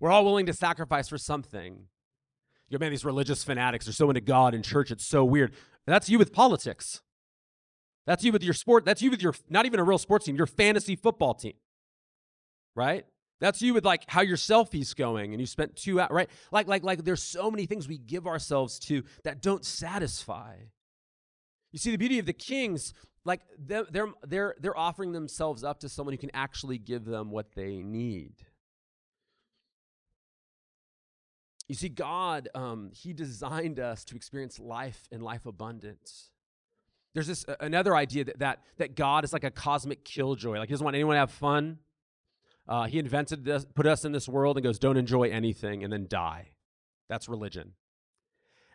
We're 0.00 0.10
all 0.10 0.24
willing 0.24 0.46
to 0.46 0.52
sacrifice 0.52 1.08
for 1.08 1.18
something. 1.18 1.86
You 2.68 2.78
know, 2.78 2.82
man, 2.82 2.90
these 2.90 3.04
religious 3.04 3.44
fanatics 3.44 3.88
are 3.88 3.92
so 3.92 4.10
into 4.10 4.20
God 4.20 4.54
and 4.54 4.64
church, 4.64 4.90
it's 4.90 5.06
so 5.06 5.24
weird. 5.24 5.54
That's 5.86 6.10
you 6.10 6.18
with 6.18 6.32
politics. 6.32 7.00
That's 8.08 8.24
you 8.24 8.32
with 8.32 8.42
your 8.42 8.54
sport. 8.54 8.86
That's 8.86 9.02
you 9.02 9.10
with 9.10 9.20
your, 9.20 9.34
not 9.50 9.66
even 9.66 9.78
a 9.78 9.84
real 9.84 9.98
sports 9.98 10.24
team, 10.24 10.34
your 10.34 10.46
fantasy 10.46 10.96
football 10.96 11.34
team, 11.34 11.52
right? 12.74 13.04
That's 13.38 13.60
you 13.60 13.74
with 13.74 13.84
like 13.84 14.04
how 14.08 14.22
your 14.22 14.38
selfie's 14.38 14.94
going 14.94 15.34
and 15.34 15.40
you 15.42 15.46
spent 15.46 15.76
two 15.76 16.00
hours, 16.00 16.10
right? 16.10 16.30
Like, 16.50 16.68
like, 16.68 16.82
like 16.82 17.04
there's 17.04 17.22
so 17.22 17.50
many 17.50 17.66
things 17.66 17.86
we 17.86 17.98
give 17.98 18.26
ourselves 18.26 18.78
to 18.86 19.02
that 19.24 19.42
don't 19.42 19.62
satisfy. 19.62 20.54
You 21.70 21.78
see, 21.78 21.90
the 21.90 21.98
beauty 21.98 22.18
of 22.18 22.24
the 22.24 22.32
kings, 22.32 22.94
like 23.26 23.42
they're, 23.58 23.84
they're, 24.26 24.54
they're, 24.58 24.78
offering 24.78 25.12
themselves 25.12 25.62
up 25.62 25.80
to 25.80 25.90
someone 25.90 26.14
who 26.14 26.18
can 26.18 26.30
actually 26.32 26.78
give 26.78 27.04
them 27.04 27.30
what 27.30 27.52
they 27.54 27.82
need. 27.82 28.36
You 31.68 31.74
see, 31.74 31.90
God, 31.90 32.48
um, 32.54 32.90
He 32.94 33.12
designed 33.12 33.78
us 33.78 34.02
to 34.04 34.16
experience 34.16 34.58
life 34.58 35.06
and 35.12 35.22
life 35.22 35.44
abundance. 35.44 36.30
There's 37.14 37.26
this 37.26 37.44
uh, 37.48 37.56
another 37.60 37.96
idea 37.96 38.24
that, 38.24 38.38
that 38.38 38.62
that 38.76 38.94
God 38.94 39.24
is 39.24 39.32
like 39.32 39.44
a 39.44 39.50
cosmic 39.50 40.04
killjoy. 40.04 40.58
Like 40.58 40.68
He 40.68 40.72
doesn't 40.72 40.84
want 40.84 40.94
anyone 40.94 41.14
to 41.14 41.20
have 41.20 41.30
fun. 41.30 41.78
Uh, 42.68 42.84
he 42.84 42.98
invented 42.98 43.46
this, 43.46 43.64
put 43.74 43.86
us 43.86 44.04
in 44.04 44.12
this 44.12 44.28
world, 44.28 44.56
and 44.56 44.64
goes, 44.64 44.78
"Don't 44.78 44.98
enjoy 44.98 45.30
anything, 45.30 45.82
and 45.82 45.92
then 45.92 46.06
die." 46.08 46.50
That's 47.08 47.28
religion. 47.28 47.72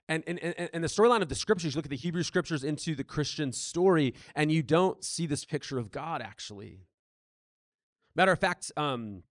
And, 0.09 0.23
and, 0.27 0.37
and, 0.39 0.69
and 0.73 0.83
the 0.83 0.89
storyline 0.89 1.21
of 1.21 1.29
the 1.29 1.35
scriptures, 1.35 1.73
you 1.73 1.77
look 1.77 1.85
at 1.85 1.89
the 1.89 1.95
Hebrew 1.95 2.23
scriptures 2.23 2.63
into 2.63 2.93
the 2.93 3.05
Christian 3.05 3.53
story, 3.53 4.13
and 4.35 4.51
you 4.51 4.61
don't 4.61 5.03
see 5.03 5.25
this 5.25 5.45
picture 5.45 5.77
of 5.77 5.91
God 5.91 6.21
actually. 6.21 6.81
Matter 8.15 8.31
of 8.31 8.39
fact, 8.39 8.71
um, 8.75 9.23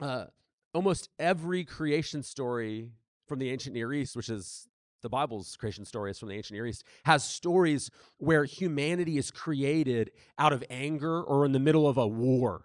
uh, 0.00 0.26
almost 0.72 1.08
every 1.18 1.64
creation 1.64 2.22
story 2.22 2.90
from 3.26 3.38
the 3.38 3.50
ancient 3.50 3.74
Near 3.74 3.92
East, 3.92 4.16
which 4.16 4.28
is 4.28 4.68
the 5.04 5.08
Bible's 5.10 5.54
creation 5.56 5.84
stories 5.84 6.18
from 6.18 6.30
the 6.30 6.34
ancient 6.34 6.54
Near 6.56 6.66
East, 6.66 6.82
has 7.04 7.22
stories 7.22 7.90
where 8.16 8.44
humanity 8.44 9.18
is 9.18 9.30
created 9.30 10.10
out 10.38 10.52
of 10.52 10.64
anger 10.70 11.22
or 11.22 11.44
in 11.44 11.52
the 11.52 11.60
middle 11.60 11.86
of 11.86 11.96
a 11.96 12.06
war 12.06 12.64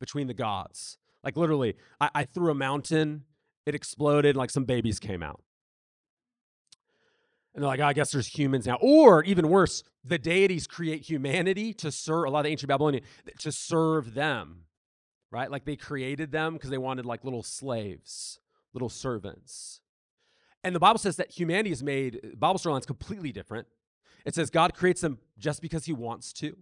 between 0.00 0.26
the 0.26 0.34
gods. 0.34 0.98
Like 1.24 1.36
literally, 1.36 1.76
I, 2.00 2.10
I 2.14 2.24
threw 2.24 2.50
a 2.50 2.54
mountain, 2.54 3.24
it 3.64 3.74
exploded, 3.74 4.36
like 4.36 4.50
some 4.50 4.64
babies 4.64 4.98
came 4.98 5.22
out. 5.22 5.40
And 7.54 7.62
they're 7.62 7.68
like, 7.68 7.80
oh, 7.80 7.86
I 7.86 7.94
guess 7.94 8.10
there's 8.10 8.26
humans 8.26 8.66
now. 8.66 8.78
Or 8.82 9.22
even 9.24 9.48
worse, 9.48 9.82
the 10.04 10.18
deities 10.18 10.66
create 10.66 11.08
humanity 11.08 11.72
to 11.74 11.90
serve 11.90 12.26
a 12.26 12.30
lot 12.30 12.40
of 12.40 12.50
ancient 12.50 12.68
Babylonian 12.68 13.04
to 13.38 13.52
serve 13.52 14.12
them. 14.12 14.64
Right? 15.30 15.50
Like 15.50 15.64
they 15.64 15.76
created 15.76 16.32
them 16.32 16.54
because 16.54 16.70
they 16.70 16.78
wanted 16.78 17.06
like 17.06 17.24
little 17.24 17.42
slaves, 17.42 18.40
little 18.74 18.88
servants. 18.88 19.80
And 20.66 20.74
the 20.74 20.80
Bible 20.80 20.98
says 20.98 21.14
that 21.16 21.30
humanity 21.30 21.70
is 21.70 21.80
made, 21.80 22.36
Bible 22.40 22.58
storyline's 22.58 22.86
completely 22.86 23.30
different. 23.30 23.68
It 24.24 24.34
says 24.34 24.50
God 24.50 24.74
creates 24.74 25.00
them 25.00 25.18
just 25.38 25.62
because 25.62 25.84
he 25.84 25.92
wants 25.92 26.32
to, 26.34 26.56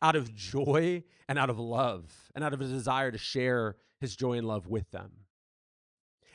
out 0.00 0.16
of 0.16 0.34
joy 0.34 1.04
and 1.28 1.38
out 1.38 1.50
of 1.50 1.58
love, 1.58 2.10
and 2.34 2.42
out 2.42 2.54
of 2.54 2.62
a 2.62 2.64
desire 2.64 3.10
to 3.10 3.18
share 3.18 3.76
his 4.00 4.16
joy 4.16 4.38
and 4.38 4.48
love 4.48 4.66
with 4.66 4.90
them. 4.92 5.10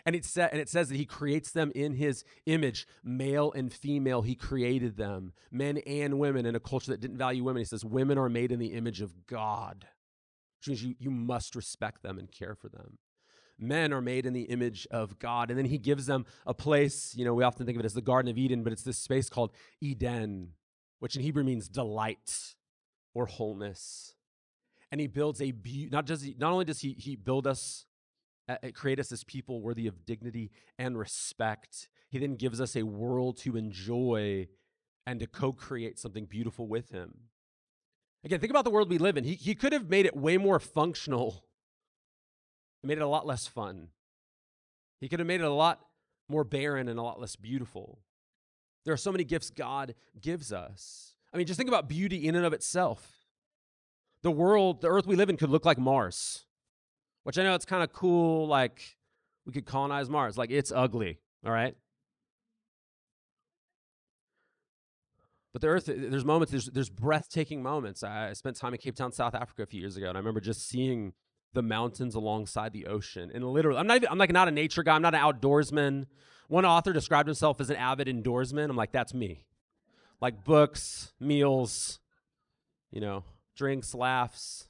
And 0.05 0.15
it, 0.15 0.23
sa- 0.23 0.49
and 0.51 0.61
it 0.61 0.69
says 0.69 0.89
that 0.89 0.97
he 0.97 1.05
creates 1.05 1.51
them 1.51 1.71
in 1.73 1.93
his 1.93 2.23
image, 2.45 2.85
male 3.03 3.51
and 3.53 3.73
female. 3.73 4.21
He 4.21 4.35
created 4.35 4.95
them, 4.95 5.33
men 5.49 5.79
and 5.87 6.19
women, 6.19 6.45
in 6.45 6.55
a 6.55 6.59
culture 6.59 6.91
that 6.91 7.01
didn't 7.01 7.17
value 7.17 7.43
women. 7.43 7.61
He 7.61 7.65
says 7.65 7.83
women 7.83 8.19
are 8.19 8.29
made 8.29 8.51
in 8.51 8.59
the 8.59 8.73
image 8.73 9.01
of 9.01 9.25
God, 9.25 9.87
which 10.59 10.67
means 10.67 10.83
you, 10.83 10.93
you 10.99 11.09
must 11.09 11.55
respect 11.55 12.03
them 12.03 12.19
and 12.19 12.31
care 12.31 12.53
for 12.53 12.69
them 12.69 12.99
men 13.59 13.93
are 13.93 14.01
made 14.01 14.25
in 14.25 14.33
the 14.33 14.43
image 14.43 14.87
of 14.91 15.19
God. 15.19 15.49
And 15.49 15.57
then 15.57 15.65
he 15.65 15.77
gives 15.77 16.05
them 16.05 16.25
a 16.45 16.53
place, 16.53 17.13
you 17.15 17.25
know, 17.25 17.33
we 17.33 17.43
often 17.43 17.65
think 17.65 17.77
of 17.77 17.83
it 17.83 17.85
as 17.85 17.93
the 17.93 18.01
Garden 18.01 18.29
of 18.29 18.37
Eden, 18.37 18.63
but 18.63 18.73
it's 18.73 18.83
this 18.83 18.97
space 18.97 19.29
called 19.29 19.51
Eden, 19.81 20.53
which 20.99 21.15
in 21.15 21.21
Hebrew 21.21 21.43
means 21.43 21.67
delight 21.67 22.55
or 23.13 23.25
wholeness. 23.25 24.15
And 24.91 24.99
he 24.99 25.07
builds 25.07 25.41
a 25.41 25.51
be- 25.51 25.89
not 25.91 26.05
just 26.05 26.25
not 26.39 26.51
only 26.51 26.65
does 26.65 26.79
he 26.79 26.93
he 26.93 27.15
build 27.15 27.45
us 27.45 27.85
uh, 28.47 28.57
create 28.73 28.99
us 28.99 29.11
as 29.11 29.23
people 29.23 29.61
worthy 29.61 29.85
of 29.85 30.05
dignity 30.05 30.51
and 30.77 30.97
respect. 30.97 31.87
He 32.09 32.17
then 32.17 32.35
gives 32.35 32.59
us 32.59 32.75
a 32.75 32.83
world 32.83 33.37
to 33.39 33.55
enjoy 33.55 34.47
and 35.05 35.19
to 35.19 35.27
co-create 35.27 35.99
something 35.99 36.25
beautiful 36.25 36.67
with 36.67 36.89
him. 36.89 37.13
Again, 38.23 38.39
think 38.39 38.49
about 38.49 38.65
the 38.65 38.71
world 38.71 38.89
we 38.89 38.97
live 38.97 39.17
in. 39.17 39.23
He, 39.23 39.35
he 39.35 39.55
could 39.55 39.71
have 39.71 39.89
made 39.89 40.05
it 40.05 40.15
way 40.15 40.37
more 40.37 40.59
functional 40.59 41.45
it 42.83 42.87
made 42.87 42.97
it 42.97 43.03
a 43.03 43.07
lot 43.07 43.25
less 43.25 43.47
fun. 43.47 43.89
He 44.99 45.07
could 45.07 45.19
have 45.19 45.27
made 45.27 45.41
it 45.41 45.45
a 45.45 45.53
lot 45.53 45.79
more 46.27 46.43
barren 46.43 46.87
and 46.87 46.99
a 46.99 47.03
lot 47.03 47.19
less 47.19 47.35
beautiful. 47.35 47.99
There 48.85 48.93
are 48.93 48.97
so 48.97 49.11
many 49.11 49.23
gifts 49.23 49.49
God 49.49 49.95
gives 50.19 50.53
us. 50.53 51.15
I 51.33 51.37
mean, 51.37 51.47
just 51.47 51.57
think 51.57 51.69
about 51.69 51.87
beauty 51.89 52.27
in 52.27 52.35
and 52.35 52.45
of 52.45 52.53
itself. 52.53 53.25
The 54.21 54.31
world, 54.31 54.81
the 54.81 54.87
earth 54.89 55.07
we 55.07 55.15
live 55.15 55.29
in 55.29 55.37
could 55.37 55.49
look 55.49 55.65
like 55.65 55.77
Mars, 55.77 56.45
which 57.23 57.37
I 57.37 57.43
know 57.43 57.55
it's 57.55 57.65
kind 57.65 57.83
of 57.83 57.93
cool. 57.93 58.47
Like, 58.47 58.97
we 59.45 59.53
could 59.53 59.65
colonize 59.65 60.09
Mars. 60.09 60.37
Like, 60.37 60.51
it's 60.51 60.71
ugly, 60.71 61.19
all 61.45 61.51
right? 61.51 61.75
But 65.53 65.61
the 65.61 65.67
earth, 65.67 65.89
eh, 65.89 65.93
there's 65.97 66.25
moments, 66.25 66.51
there's, 66.51 66.65
there's 66.65 66.89
breathtaking 66.89 67.63
moments. 67.63 68.03
I 68.03 68.33
spent 68.33 68.55
time 68.55 68.73
in 68.73 68.79
Cape 68.79 68.95
Town, 68.95 69.11
South 69.11 69.35
Africa 69.35 69.63
a 69.63 69.65
few 69.65 69.81
years 69.81 69.97
ago, 69.97 70.09
and 70.09 70.17
I 70.17 70.19
remember 70.19 70.41
just 70.41 70.67
seeing 70.67 71.13
the 71.53 71.61
mountains 71.61 72.15
alongside 72.15 72.73
the 72.73 72.85
ocean. 72.85 73.31
And 73.33 73.43
literally, 73.43 73.79
I'm 73.79 73.87
not 73.87 73.97
even, 73.97 74.09
I'm 74.09 74.17
like 74.17 74.31
not 74.31 74.47
a 74.47 74.51
nature 74.51 74.83
guy. 74.83 74.95
I'm 74.95 75.01
not 75.01 75.15
an 75.15 75.21
outdoorsman. 75.21 76.05
One 76.47 76.65
author 76.65 76.93
described 76.93 77.27
himself 77.27 77.61
as 77.61 77.69
an 77.69 77.75
avid 77.75 78.07
indoorsman. 78.07 78.69
I'm 78.69 78.75
like, 78.75 78.91
that's 78.91 79.13
me. 79.13 79.43
Like 80.21 80.43
books, 80.43 81.13
meals, 81.19 81.99
you 82.91 83.01
know, 83.01 83.23
drinks, 83.55 83.93
laughs, 83.93 84.67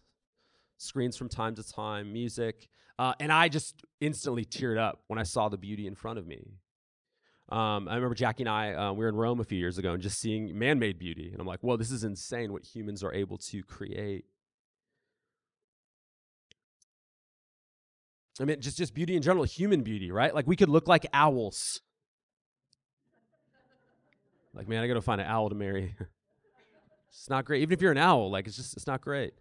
screens 0.77 1.17
from 1.17 1.29
time 1.29 1.55
to 1.55 1.63
time, 1.63 2.13
music. 2.13 2.69
Uh, 2.97 3.13
and 3.19 3.31
I 3.31 3.47
just 3.47 3.81
instantly 4.01 4.45
teared 4.45 4.77
up 4.77 5.03
when 5.07 5.17
I 5.19 5.23
saw 5.23 5.49
the 5.49 5.57
beauty 5.57 5.87
in 5.87 5.95
front 5.95 6.19
of 6.19 6.27
me. 6.27 6.59
Um, 7.49 7.87
I 7.87 7.95
remember 7.95 8.13
Jackie 8.13 8.43
and 8.43 8.49
I, 8.49 8.73
uh, 8.73 8.93
we 8.93 9.03
were 9.03 9.09
in 9.09 9.15
Rome 9.15 9.39
a 9.39 9.43
few 9.43 9.57
years 9.57 9.77
ago 9.77 9.93
and 9.93 10.03
just 10.03 10.19
seeing 10.19 10.57
man 10.57 10.77
made 10.77 10.99
beauty. 10.99 11.29
And 11.31 11.41
I'm 11.41 11.47
like, 11.47 11.59
well, 11.63 11.77
this 11.77 11.91
is 11.91 12.03
insane 12.03 12.53
what 12.53 12.63
humans 12.63 13.03
are 13.03 13.13
able 13.13 13.37
to 13.37 13.63
create. 13.63 14.25
I 18.39 18.45
mean, 18.45 18.61
just, 18.61 18.77
just 18.77 18.93
beauty 18.93 19.15
in 19.15 19.21
general, 19.21 19.43
human 19.43 19.81
beauty, 19.81 20.11
right? 20.11 20.33
Like 20.33 20.47
we 20.47 20.55
could 20.55 20.69
look 20.69 20.87
like 20.87 21.05
owls. 21.13 21.81
Like, 24.53 24.67
man, 24.67 24.83
I 24.83 24.87
gotta 24.87 25.01
find 25.01 25.21
an 25.21 25.27
owl 25.27 25.49
to 25.49 25.55
marry. 25.55 25.95
it's 27.09 27.29
not 27.29 27.45
great. 27.45 27.61
Even 27.61 27.73
if 27.73 27.81
you're 27.81 27.91
an 27.91 27.97
owl, 27.97 28.31
like 28.31 28.47
it's 28.47 28.55
just 28.55 28.75
it's 28.75 28.87
not 28.87 29.01
great. 29.01 29.33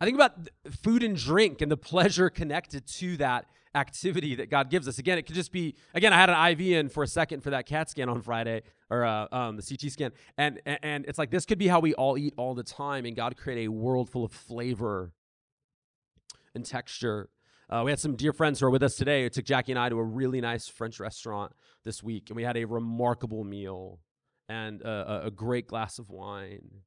I 0.00 0.04
think 0.04 0.16
about 0.16 0.48
food 0.82 1.02
and 1.04 1.16
drink 1.16 1.60
and 1.60 1.70
the 1.70 1.76
pleasure 1.76 2.28
connected 2.28 2.86
to 2.88 3.16
that 3.18 3.46
activity 3.74 4.34
that 4.34 4.50
God 4.50 4.68
gives 4.68 4.88
us. 4.88 4.98
Again, 4.98 5.16
it 5.16 5.26
could 5.26 5.36
just 5.36 5.52
be. 5.52 5.76
Again, 5.94 6.12
I 6.12 6.16
had 6.16 6.28
an 6.28 6.50
IV 6.52 6.60
in 6.60 6.88
for 6.88 7.04
a 7.04 7.06
second 7.06 7.42
for 7.42 7.50
that 7.50 7.66
CAT 7.66 7.88
scan 7.88 8.08
on 8.08 8.20
Friday 8.20 8.62
or 8.90 9.04
uh, 9.04 9.28
um, 9.30 9.56
the 9.56 9.62
CT 9.62 9.92
scan, 9.92 10.10
and, 10.36 10.60
and 10.66 10.78
and 10.82 11.04
it's 11.06 11.18
like 11.18 11.30
this 11.30 11.46
could 11.46 11.58
be 11.58 11.68
how 11.68 11.80
we 11.80 11.94
all 11.94 12.18
eat 12.18 12.34
all 12.36 12.54
the 12.54 12.64
time, 12.64 13.04
and 13.04 13.14
God 13.14 13.36
create 13.36 13.66
a 13.66 13.70
world 13.70 14.10
full 14.10 14.24
of 14.24 14.32
flavor 14.32 15.12
and 16.54 16.64
texture 16.64 17.30
uh, 17.72 17.82
we 17.82 17.90
had 17.90 17.98
some 17.98 18.16
dear 18.16 18.34
friends 18.34 18.60
who 18.60 18.66
are 18.66 18.70
with 18.70 18.82
us 18.82 18.96
today. 18.96 19.24
It 19.24 19.32
took 19.32 19.46
Jackie 19.46 19.72
and 19.72 19.78
I 19.78 19.88
to 19.88 19.98
a 19.98 20.04
really 20.04 20.42
nice 20.42 20.68
French 20.68 21.00
restaurant 21.00 21.52
this 21.84 22.02
week, 22.02 22.28
and 22.28 22.36
we 22.36 22.42
had 22.42 22.58
a 22.58 22.66
remarkable 22.66 23.44
meal 23.44 24.00
and 24.46 24.82
a, 24.82 25.22
a 25.26 25.30
great 25.30 25.68
glass 25.68 25.98
of 25.98 26.10
wine. 26.10 26.82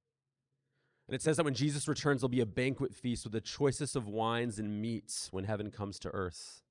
And 1.07 1.15
it 1.15 1.23
says 1.23 1.37
that 1.37 1.43
when 1.43 1.55
Jesus 1.55 1.87
returns, 1.87 2.21
there'll 2.21 2.29
be 2.29 2.41
a 2.41 2.45
banquet 2.45 2.93
feast 2.93 3.23
with 3.23 3.33
the 3.33 3.41
choicest 3.41 3.95
of 3.95 4.07
wines 4.07 4.59
and 4.59 4.79
meats 4.79 5.29
when 5.31 5.45
heaven 5.45 5.71
comes 5.71 5.97
to 5.99 6.09
earth. 6.09 6.61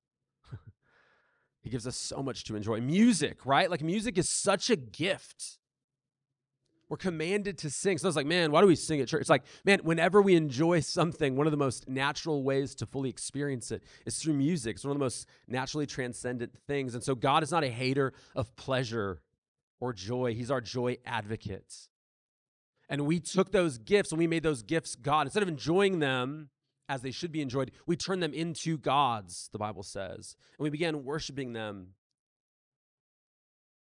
he 1.63 1.69
gives 1.69 1.87
us 1.87 1.97
so 1.97 2.23
much 2.23 2.45
to 2.45 2.55
enjoy. 2.55 2.81
Music, 2.81 3.45
right? 3.45 3.69
Like, 3.69 3.83
music 3.83 4.17
is 4.17 4.31
such 4.31 4.71
a 4.71 4.77
gift. 4.77 5.59
We're 6.89 6.99
commanded 6.99 7.59
to 7.59 7.71
sing. 7.71 7.99
So 7.99 8.07
I 8.07 8.09
was 8.09 8.17
like, 8.17 8.27
man, 8.27 8.51
why 8.51 8.61
do 8.61 8.67
we 8.67 8.77
sing 8.77 9.01
at 9.01 9.09
church? 9.09 9.23
It's 9.23 9.31
like, 9.31 9.45
man, 9.65 9.81
whenever 9.83 10.21
we 10.21 10.35
enjoy 10.35 10.81
something, 10.81 11.35
one 11.35 11.47
of 11.47 11.51
the 11.51 11.57
most 11.57 11.89
natural 11.89 12.43
ways 12.43 12.75
to 12.77 12.87
fully 12.87 13.09
experience 13.09 13.71
it 13.71 13.83
is 14.05 14.19
through 14.19 14.35
music. 14.35 14.77
It's 14.77 14.85
one 14.85 14.93
of 14.93 14.99
the 14.99 15.05
most 15.05 15.27
naturally 15.49 15.87
transcendent 15.87 16.53
things. 16.67 16.95
And 16.95 17.03
so 17.03 17.15
God 17.15 17.43
is 17.43 17.51
not 17.51 17.65
a 17.65 17.69
hater 17.69 18.13
of 18.37 18.55
pleasure 18.57 19.23
or 19.81 19.93
joy, 19.93 20.35
He's 20.35 20.51
our 20.51 20.61
joy 20.61 20.99
advocate. 21.05 21.89
And 22.89 23.07
we 23.07 23.19
took 23.19 23.51
those 23.51 23.79
gifts 23.79 24.13
and 24.13 24.19
we 24.19 24.27
made 24.27 24.43
those 24.43 24.63
gifts 24.63 24.95
God. 24.95 25.27
Instead 25.27 25.43
of 25.43 25.49
enjoying 25.49 25.99
them 25.99 26.51
as 26.89 27.01
they 27.01 27.11
should 27.11 27.33
be 27.33 27.41
enjoyed, 27.41 27.71
we 27.87 27.97
turned 27.97 28.23
them 28.23 28.35
into 28.35 28.77
gods, 28.77 29.49
the 29.53 29.59
Bible 29.59 29.83
says. 29.83 30.37
And 30.59 30.65
we 30.65 30.71
began 30.71 31.05
worshiping 31.05 31.55
them 31.55 31.89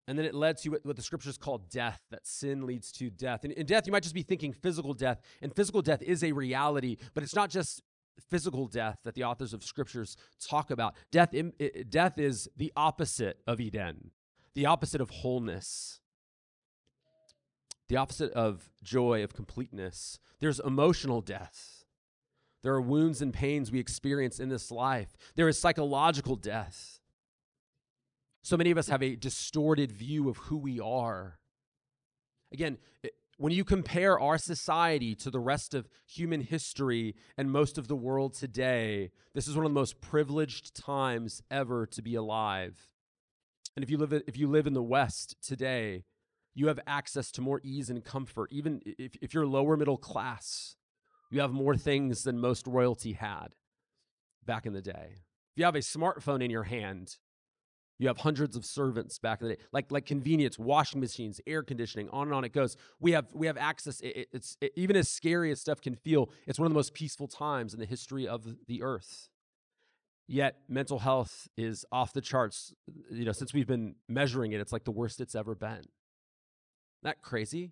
and 0.08 0.18
then 0.18 0.26
it 0.26 0.34
led 0.34 0.58
to 0.60 0.70
what 0.70 0.96
the 0.96 1.02
scriptures 1.02 1.38
call 1.38 1.58
death, 1.70 2.02
that 2.12 2.26
sin 2.26 2.66
leads 2.66 2.92
to 2.94 3.10
death. 3.10 3.44
And 3.44 3.52
in 3.54 3.66
death, 3.66 3.86
you 3.86 3.92
might 3.92 4.04
just 4.04 4.16
be 4.16 4.24
thinking 4.24 4.54
physical 4.54 4.94
death. 4.94 5.20
And 5.42 5.54
physical 5.54 5.82
death 5.82 6.02
is 6.02 6.24
a 6.24 6.32
reality, 6.32 6.96
but 7.14 7.24
it's 7.24 7.36
not 7.36 7.50
just 7.50 7.84
physical 8.30 8.68
death 8.68 9.00
that 9.04 9.16
the 9.16 9.26
authors 9.26 9.54
of 9.54 9.64
scriptures 9.64 10.16
talk 10.40 10.72
about. 10.72 10.96
Death, 11.12 11.36
death 11.90 12.18
is 12.18 12.48
the 12.56 12.72
opposite 12.76 13.42
of 13.46 13.60
Eden, 13.60 14.12
the 14.56 14.66
opposite 14.66 15.02
of 15.02 15.10
wholeness, 15.10 16.00
the 17.90 17.98
opposite 17.98 18.32
of 18.32 18.70
joy, 18.82 19.24
of 19.24 19.34
completeness. 19.34 20.20
There's 20.40 20.60
emotional 20.60 21.22
death. 21.22 21.84
There 22.64 22.74
are 22.74 22.82
wounds 22.82 23.22
and 23.22 23.34
pains 23.34 23.72
we 23.72 23.80
experience 23.80 24.40
in 24.40 24.50
this 24.50 24.72
life. 24.72 25.16
There 25.36 25.48
is 25.48 25.60
psychological 25.60 26.36
death. 26.36 26.97
So 28.48 28.56
many 28.56 28.72
of 28.72 28.78
us 28.78 28.88
have 28.88 29.04
a 29.04 29.18
distorted 29.18 29.92
view 29.92 30.30
of 30.30 30.38
who 30.38 30.56
we 30.56 30.80
are. 30.80 31.38
Again, 32.54 32.78
when 33.38 33.52
you 33.52 33.66
compare 33.66 34.18
our 34.18 34.38
society 34.38 35.16
to 35.16 35.30
the 35.30 35.42
rest 35.42 35.74
of 35.74 35.90
human 36.06 36.40
history 36.40 37.18
and 37.38 37.52
most 37.52 37.78
of 37.78 37.90
the 37.90 37.96
world 37.98 38.36
today, 38.36 39.12
this 39.34 39.50
is 39.50 39.58
one 39.58 39.66
of 39.66 39.72
the 39.72 39.78
most 39.78 40.00
privileged 40.00 40.74
times 40.74 41.44
ever 41.52 41.86
to 41.88 42.02
be 42.02 42.16
alive. 42.16 42.88
And 43.76 43.84
if 43.84 43.90
you 43.90 43.98
live 43.98 44.14
if 44.14 44.38
you 44.38 44.48
live 44.48 44.66
in 44.66 44.74
the 44.74 44.82
West 44.82 45.36
today, 45.46 46.06
you 46.56 46.68
have 46.68 46.80
access 46.88 47.32
to 47.32 47.42
more 47.42 47.60
ease 47.66 47.90
and 47.90 48.02
comfort. 48.02 48.54
Even 48.54 48.80
if, 48.86 49.18
if 49.22 49.34
you're 49.34 49.46
lower 49.46 49.76
middle 49.76 49.98
class, 49.98 50.78
you 51.30 51.42
have 51.42 51.52
more 51.52 51.76
things 51.76 52.24
than 52.24 52.40
most 52.40 52.66
royalty 52.66 53.12
had 53.12 53.56
back 54.46 54.66
in 54.66 54.72
the 54.72 54.82
day. 54.82 55.16
If 55.16 55.58
you 55.58 55.66
have 55.66 55.76
a 55.76 55.80
smartphone 55.80 56.42
in 56.42 56.50
your 56.50 56.64
hand, 56.64 57.18
you 58.00 58.08
have 58.08 58.18
hundreds 58.18 58.56
of 58.56 58.64
servants 58.64 59.18
back 59.18 59.42
in 59.42 59.48
the 59.48 59.56
day, 59.56 59.62
like 59.72 59.92
like 59.92 60.06
convenience, 60.06 60.60
washing 60.60 61.00
machines, 61.00 61.42
air 61.48 61.64
conditioning, 61.64 62.10
on 62.10 62.28
and 62.28 62.34
on 62.34 62.44
it 62.44 62.54
goes. 62.54 62.78
We 63.00 63.14
have 63.14 63.26
we 63.34 63.48
have 63.48 63.58
access. 63.58 64.00
It, 64.02 64.30
it's 64.32 64.58
it, 64.62 64.72
even 64.76 64.96
as 64.96 65.10
scary 65.10 65.52
as 65.52 65.60
stuff 65.60 65.82
can 65.82 65.96
feel. 65.96 66.30
It's 66.46 66.60
one 66.60 66.68
of 66.68 66.72
the 66.72 66.78
most 66.78 66.94
peaceful 66.94 67.28
times 67.28 67.74
in 67.74 67.80
the 67.80 67.86
history 67.86 68.28
of 68.28 68.46
the 68.68 68.84
earth. 68.84 69.30
Yet 70.28 70.58
mental 70.68 71.00
health 71.00 71.48
is 71.58 71.86
off 71.92 72.14
the 72.14 72.22
charts. 72.22 72.74
You 73.10 73.26
know, 73.26 73.32
since 73.32 73.54
we've 73.54 73.68
been 73.68 73.96
measuring 74.08 74.52
it, 74.52 74.60
it's 74.60 74.74
like 74.74 74.84
the 74.84 74.92
worst 74.92 75.22
it's 75.22 75.36
ever 75.36 75.56
been. 75.56 75.86
That 77.04 77.22
crazy? 77.22 77.72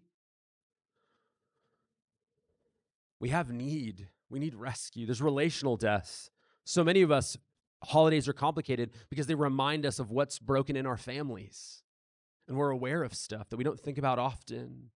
We 3.19 3.29
have 3.29 3.51
need. 3.51 4.07
We 4.29 4.39
need 4.39 4.55
rescue. 4.55 5.05
There's 5.05 5.21
relational 5.21 5.77
death. 5.77 6.29
So 6.63 6.83
many 6.83 7.01
of 7.01 7.11
us 7.11 7.37
holidays 7.83 8.27
are 8.27 8.33
complicated 8.33 8.91
because 9.09 9.27
they 9.27 9.35
remind 9.35 9.85
us 9.85 9.99
of 9.99 10.11
what's 10.11 10.39
broken 10.39 10.75
in 10.75 10.85
our 10.85 10.97
families. 10.97 11.83
And 12.47 12.57
we're 12.57 12.69
aware 12.69 13.03
of 13.03 13.13
stuff 13.13 13.49
that 13.49 13.57
we 13.57 13.63
don't 13.63 13.79
think 13.79 13.97
about 13.97 14.19
often. 14.19 14.91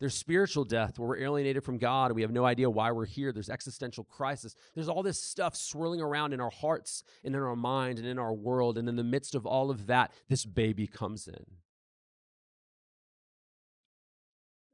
There's 0.00 0.14
spiritual 0.14 0.64
death 0.64 0.98
where 0.98 1.08
we're 1.08 1.22
alienated 1.22 1.62
from 1.62 1.78
God 1.78 2.06
and 2.06 2.16
we 2.16 2.22
have 2.22 2.32
no 2.32 2.44
idea 2.44 2.68
why 2.68 2.90
we're 2.90 3.06
here. 3.06 3.30
There's 3.30 3.50
existential 3.50 4.02
crisis. 4.02 4.54
There's 4.74 4.88
all 4.88 5.02
this 5.02 5.22
stuff 5.22 5.54
swirling 5.54 6.00
around 6.00 6.32
in 6.32 6.40
our 6.40 6.50
hearts 6.50 7.04
and 7.22 7.36
in 7.36 7.40
our 7.40 7.54
mind 7.54 7.98
and 7.98 8.08
in 8.08 8.18
our 8.18 8.34
world. 8.34 8.78
And 8.78 8.88
in 8.88 8.96
the 8.96 9.04
midst 9.04 9.34
of 9.34 9.46
all 9.46 9.70
of 9.70 9.86
that, 9.86 10.10
this 10.28 10.44
baby 10.44 10.88
comes 10.88 11.28
in. 11.28 11.44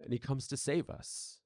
And 0.00 0.12
he 0.12 0.18
comes 0.18 0.46
to 0.46 0.56
save 0.56 0.88
us. 0.88 1.40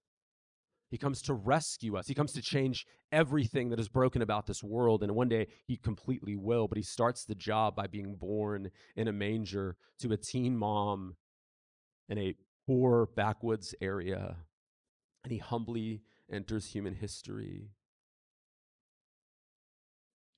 He 0.93 0.99
comes 0.99 1.23
to 1.23 1.33
rescue 1.33 1.97
us. 1.97 2.07
He 2.07 2.13
comes 2.13 2.33
to 2.35 2.43
change 2.43 2.87
everything 3.11 3.71
that 3.71 3.81
is 3.81 3.89
broken 3.89 4.21
about 4.21 4.47
this 4.47 4.63
world. 4.63 5.03
And 5.03 5.13
one 5.13 5.31
day 5.31 5.47
he 5.67 5.79
completely 5.79 6.37
will. 6.37 6.69
But 6.69 6.77
he 6.77 6.85
starts 6.85 7.25
the 7.25 7.35
job 7.35 7.75
by 7.75 7.87
being 7.87 8.15
born 8.15 8.71
in 8.95 9.09
a 9.09 9.13
manger 9.13 9.79
to 10.01 10.13
a 10.13 10.19
teen 10.19 10.55
mom 10.55 11.17
in 12.11 12.19
a 12.19 12.35
poor 12.67 13.09
backwoods 13.17 13.75
area. 13.81 14.37
And 15.25 15.33
he 15.33 15.39
humbly 15.39 16.03
enters 16.31 16.67
human 16.67 16.97
history. 16.97 17.71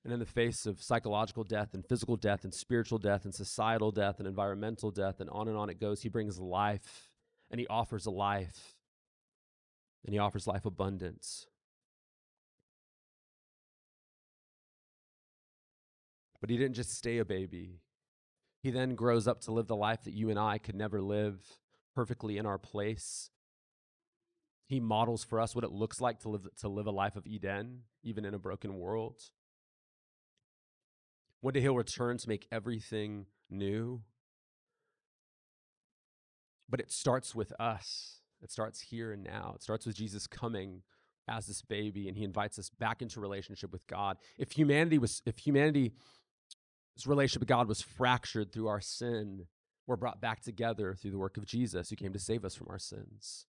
And 0.05 0.13
in 0.13 0.19
the 0.19 0.25
face 0.25 0.65
of 0.65 0.81
psychological 0.81 1.43
death 1.43 1.73
and 1.73 1.85
physical 1.85 2.15
death 2.15 2.45
and 2.45 2.53
spiritual 2.53 2.99
death 2.99 3.25
and 3.25 3.35
societal 3.35 3.91
death 3.91 4.19
and 4.19 4.27
environmental 4.27 4.89
death 4.89 5.19
and 5.19 5.29
on 5.31 5.49
and 5.49 5.57
on 5.57 5.69
it 5.69 5.81
goes, 5.81 6.01
he 6.01 6.07
brings 6.07 6.39
life 6.39 7.11
and 7.51 7.59
he 7.59 7.67
offers 7.67 8.05
a 8.05 8.11
life 8.11 8.74
and 10.05 10.13
he 10.13 10.19
offers 10.19 10.47
life 10.47 10.65
abundance. 10.65 11.47
But 16.39 16.49
he 16.51 16.57
didn't 16.57 16.75
just 16.75 16.95
stay 16.95 17.17
a 17.17 17.25
baby. 17.25 17.79
He 18.61 18.69
then 18.69 18.95
grows 18.95 19.27
up 19.27 19.41
to 19.41 19.51
live 19.51 19.67
the 19.67 19.75
life 19.75 20.03
that 20.03 20.13
you 20.13 20.29
and 20.29 20.37
I 20.37 20.59
could 20.59 20.75
never 20.75 21.01
live 21.01 21.39
perfectly 21.95 22.37
in 22.37 22.45
our 22.45 22.59
place. 22.59 23.31
He 24.67 24.79
models 24.79 25.23
for 25.23 25.39
us 25.39 25.55
what 25.55 25.63
it 25.63 25.71
looks 25.71 26.01
like 26.01 26.19
to 26.19 26.29
live, 26.29 26.47
to 26.59 26.67
live 26.67 26.87
a 26.87 26.91
life 26.91 27.15
of 27.15 27.25
Eden, 27.25 27.81
even 28.03 28.25
in 28.25 28.33
a 28.33 28.39
broken 28.39 28.77
world. 28.77 29.21
One 31.41 31.53
day 31.53 31.61
he'll 31.61 31.75
return 31.75 32.17
to 32.17 32.29
make 32.29 32.47
everything 32.51 33.25
new. 33.49 34.01
But 36.67 36.79
it 36.79 36.91
starts 36.91 37.35
with 37.35 37.53
us. 37.59 38.21
It 38.45 38.51
starts 38.51 38.79
here 38.79 39.11
and 39.11 39.23
now. 39.23 39.53
It 39.55 39.63
starts 39.63 39.87
with 39.87 39.95
Jesus 39.95 40.27
coming 40.27 40.83
as 41.27 41.47
this 41.47 41.63
baby 41.63 42.07
and 42.07 42.15
he 42.15 42.23
invites 42.23 42.59
us 42.59 42.69
back 42.69 43.01
into 43.01 43.19
relationship 43.19 43.71
with 43.71 43.85
God. 43.87 44.17
If 44.37 44.51
humanity 44.51 44.99
was 44.99 45.23
if 45.25 45.39
humanity's 45.39 45.91
relationship 47.07 47.39
with 47.39 47.49
God 47.49 47.67
was 47.67 47.81
fractured 47.81 48.51
through 48.51 48.67
our 48.67 48.79
sin, 48.79 49.47
we're 49.87 49.95
brought 49.95 50.21
back 50.21 50.41
together 50.41 50.93
through 50.93 51.09
the 51.09 51.17
work 51.17 51.37
of 51.37 51.45
Jesus 51.47 51.89
who 51.89 51.95
came 51.95 52.13
to 52.13 52.19
save 52.19 52.45
us 52.45 52.53
from 52.53 52.67
our 52.69 52.77
sins, 52.77 53.47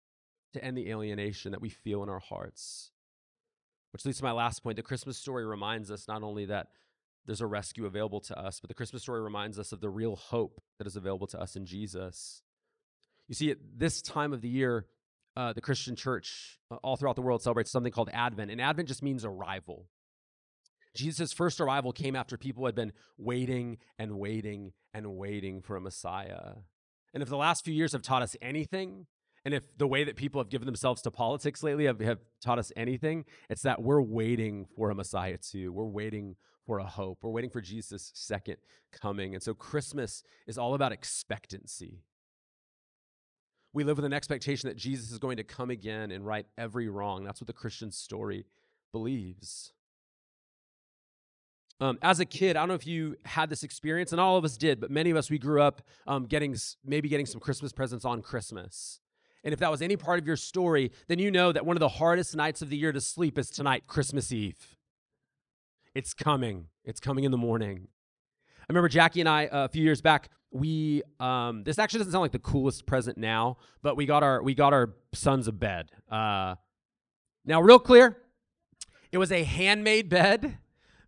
to 0.52 0.62
end 0.62 0.78
the 0.78 0.90
alienation 0.90 1.54
that 1.54 1.62
we 1.62 1.70
feel 1.70 2.04
in 2.04 2.10
our 2.10 2.20
hearts. 2.20 2.92
Which 3.94 4.04
leads 4.04 4.18
to 4.18 4.26
my 4.26 4.34
last 4.34 4.62
point. 4.62 4.76
The 4.76 4.84
Christmas 4.84 5.18
story 5.18 5.46
reminds 5.46 5.90
us 5.90 6.06
not 6.06 6.22
only 6.22 6.46
that 6.48 6.68
there's 7.26 7.40
a 7.40 7.48
rescue 7.48 7.86
available 7.86 8.20
to 8.20 8.38
us, 8.38 8.60
but 8.60 8.68
the 8.68 8.74
Christmas 8.74 9.04
story 9.04 9.22
reminds 9.22 9.58
us 9.58 9.72
of 9.72 9.80
the 9.80 9.90
real 9.90 10.18
hope 10.18 10.62
that 10.80 10.88
is 10.88 10.98
available 10.98 11.28
to 11.28 11.40
us 11.40 11.56
in 11.56 11.66
Jesus. 11.66 12.42
You 13.32 13.36
see, 13.36 13.50
at 13.50 13.60
this 13.78 14.02
time 14.02 14.34
of 14.34 14.42
the 14.42 14.50
year, 14.50 14.88
uh, 15.38 15.54
the 15.54 15.62
Christian 15.62 15.96
church 15.96 16.60
uh, 16.70 16.76
all 16.84 16.98
throughout 16.98 17.16
the 17.16 17.22
world 17.22 17.42
celebrates 17.42 17.72
something 17.72 17.94
called 17.94 18.10
Advent, 18.12 18.52
and 18.52 18.60
Advent 18.60 18.90
just 18.90 19.02
means 19.02 19.24
arrival. 19.24 19.88
Jesus' 20.98 21.32
first 21.32 21.62
arrival 21.62 21.94
came 21.94 22.14
after 22.14 22.36
people 22.36 22.66
had 22.66 22.76
been 22.76 22.92
waiting 23.18 23.78
and 23.98 24.20
waiting 24.20 24.74
and 24.94 25.16
waiting 25.16 25.62
for 25.62 25.78
a 25.78 25.80
Messiah. 25.80 26.56
And 27.14 27.24
if 27.24 27.30
the 27.30 27.38
last 27.38 27.64
few 27.64 27.74
years 27.74 27.94
have 27.94 28.02
taught 28.02 28.22
us 28.22 28.36
anything, 28.42 29.08
and 29.46 29.54
if 29.54 29.78
the 29.78 29.88
way 29.88 30.04
that 30.04 30.18
people 30.18 30.42
have 30.42 30.50
given 30.50 30.66
themselves 30.66 31.02
to 31.04 31.10
politics 31.10 31.64
lately 31.64 31.86
have, 31.86 32.02
have 32.02 32.20
taught 32.44 32.60
us 32.60 32.74
anything, 32.76 33.24
it's 33.50 33.62
that 33.62 33.82
we're 33.82 34.02
waiting 34.02 34.66
for 34.76 34.90
a 34.90 34.96
Messiah 34.96 35.38
too. 35.38 35.72
We're 35.72 35.86
waiting 35.86 36.36
for 36.66 36.80
a 36.80 36.86
hope. 36.86 37.20
We're 37.22 37.32
waiting 37.32 37.50
for 37.50 37.62
Jesus' 37.62 38.12
second 38.14 38.58
coming. 38.92 39.34
And 39.34 39.42
so 39.42 39.54
Christmas 39.54 40.22
is 40.48 40.58
all 40.58 40.74
about 40.74 40.92
expectancy. 40.92 42.02
We 43.74 43.84
live 43.84 43.98
with 43.98 44.06
an 44.06 44.14
expectation 44.14 44.68
that 44.68 44.78
Jesus 44.78 45.12
is 45.12 45.18
going 45.18 45.38
to 45.38 45.44
come 45.44 45.70
again 45.70 46.12
and 46.12 46.26
right 46.26 46.46
every 46.58 46.90
wrong. 46.90 47.24
That's 47.24 47.40
what 47.40 47.48
the 47.48 47.54
Christian 47.54 47.92
story 47.92 48.46
believes. 48.92 49.72
Um, 51.80 51.98
as 52.04 52.20
a 52.20 52.26
kid, 52.26 52.56
I 52.56 52.60
don't 52.60 52.68
know 52.68 52.76
if 52.76 52.86
you 52.86 53.16
had 53.26 53.50
this 53.50 53.64
experience, 53.64 54.12
and 54.12 54.22
all 54.22 54.38
of 54.38 54.46
us 54.46 54.56
did, 54.56 54.80
but 54.80 54.92
many 54.92 55.10
of 55.10 55.18
us, 55.18 55.32
we 55.32 55.40
grew 55.40 55.62
up 55.62 55.82
um, 56.06 56.26
getting 56.26 56.56
maybe 56.86 57.10
getting 57.10 57.26
some 57.26 57.42
Christmas 57.42 57.72
presents 57.72 58.06
on 58.06 58.22
Christmas. 58.22 59.00
And 59.44 59.52
if 59.52 59.60
that 59.60 59.72
was 59.72 59.82
any 59.82 59.96
part 59.96 60.20
of 60.20 60.28
your 60.28 60.36
story, 60.36 60.92
then 61.08 61.18
you 61.18 61.32
know 61.32 61.52
that 61.52 61.66
one 61.66 61.76
of 61.76 61.80
the 61.80 61.90
hardest 61.90 62.36
nights 62.36 62.62
of 62.62 62.70
the 62.70 62.78
year 62.78 62.92
to 62.92 63.02
sleep 63.02 63.40
is 63.40 63.50
tonight, 63.50 63.88
Christmas 63.88 64.32
Eve. 64.32 64.78
It's 65.96 66.14
coming. 66.14 66.68
It's 66.86 67.00
coming 67.00 67.24
in 67.24 67.32
the 67.32 67.38
morning. 67.38 67.88
I 68.72 68.74
remember 68.74 68.88
Jackie 68.88 69.20
and 69.20 69.28
I 69.28 69.48
uh, 69.48 69.66
a 69.66 69.68
few 69.68 69.84
years 69.84 70.02
back, 70.02 70.30
we 70.50 71.04
um 71.20 71.66
this 71.66 71.78
actually 71.78 71.98
doesn't 71.98 72.14
sound 72.14 72.22
like 72.22 72.32
the 72.32 72.40
coolest 72.40 72.86
present 72.86 73.18
now, 73.18 73.58
but 73.82 73.98
we 73.98 74.06
got 74.06 74.24
our 74.24 74.42
we 74.42 74.54
got 74.54 74.72
our 74.72 74.94
sons 75.12 75.50
a 75.50 75.52
bed. 75.52 75.92
Uh 76.10 76.56
now 77.44 77.60
real 77.62 77.80
clear, 77.80 78.16
it 79.12 79.18
was 79.18 79.30
a 79.30 79.44
handmade 79.44 80.08
bed 80.08 80.58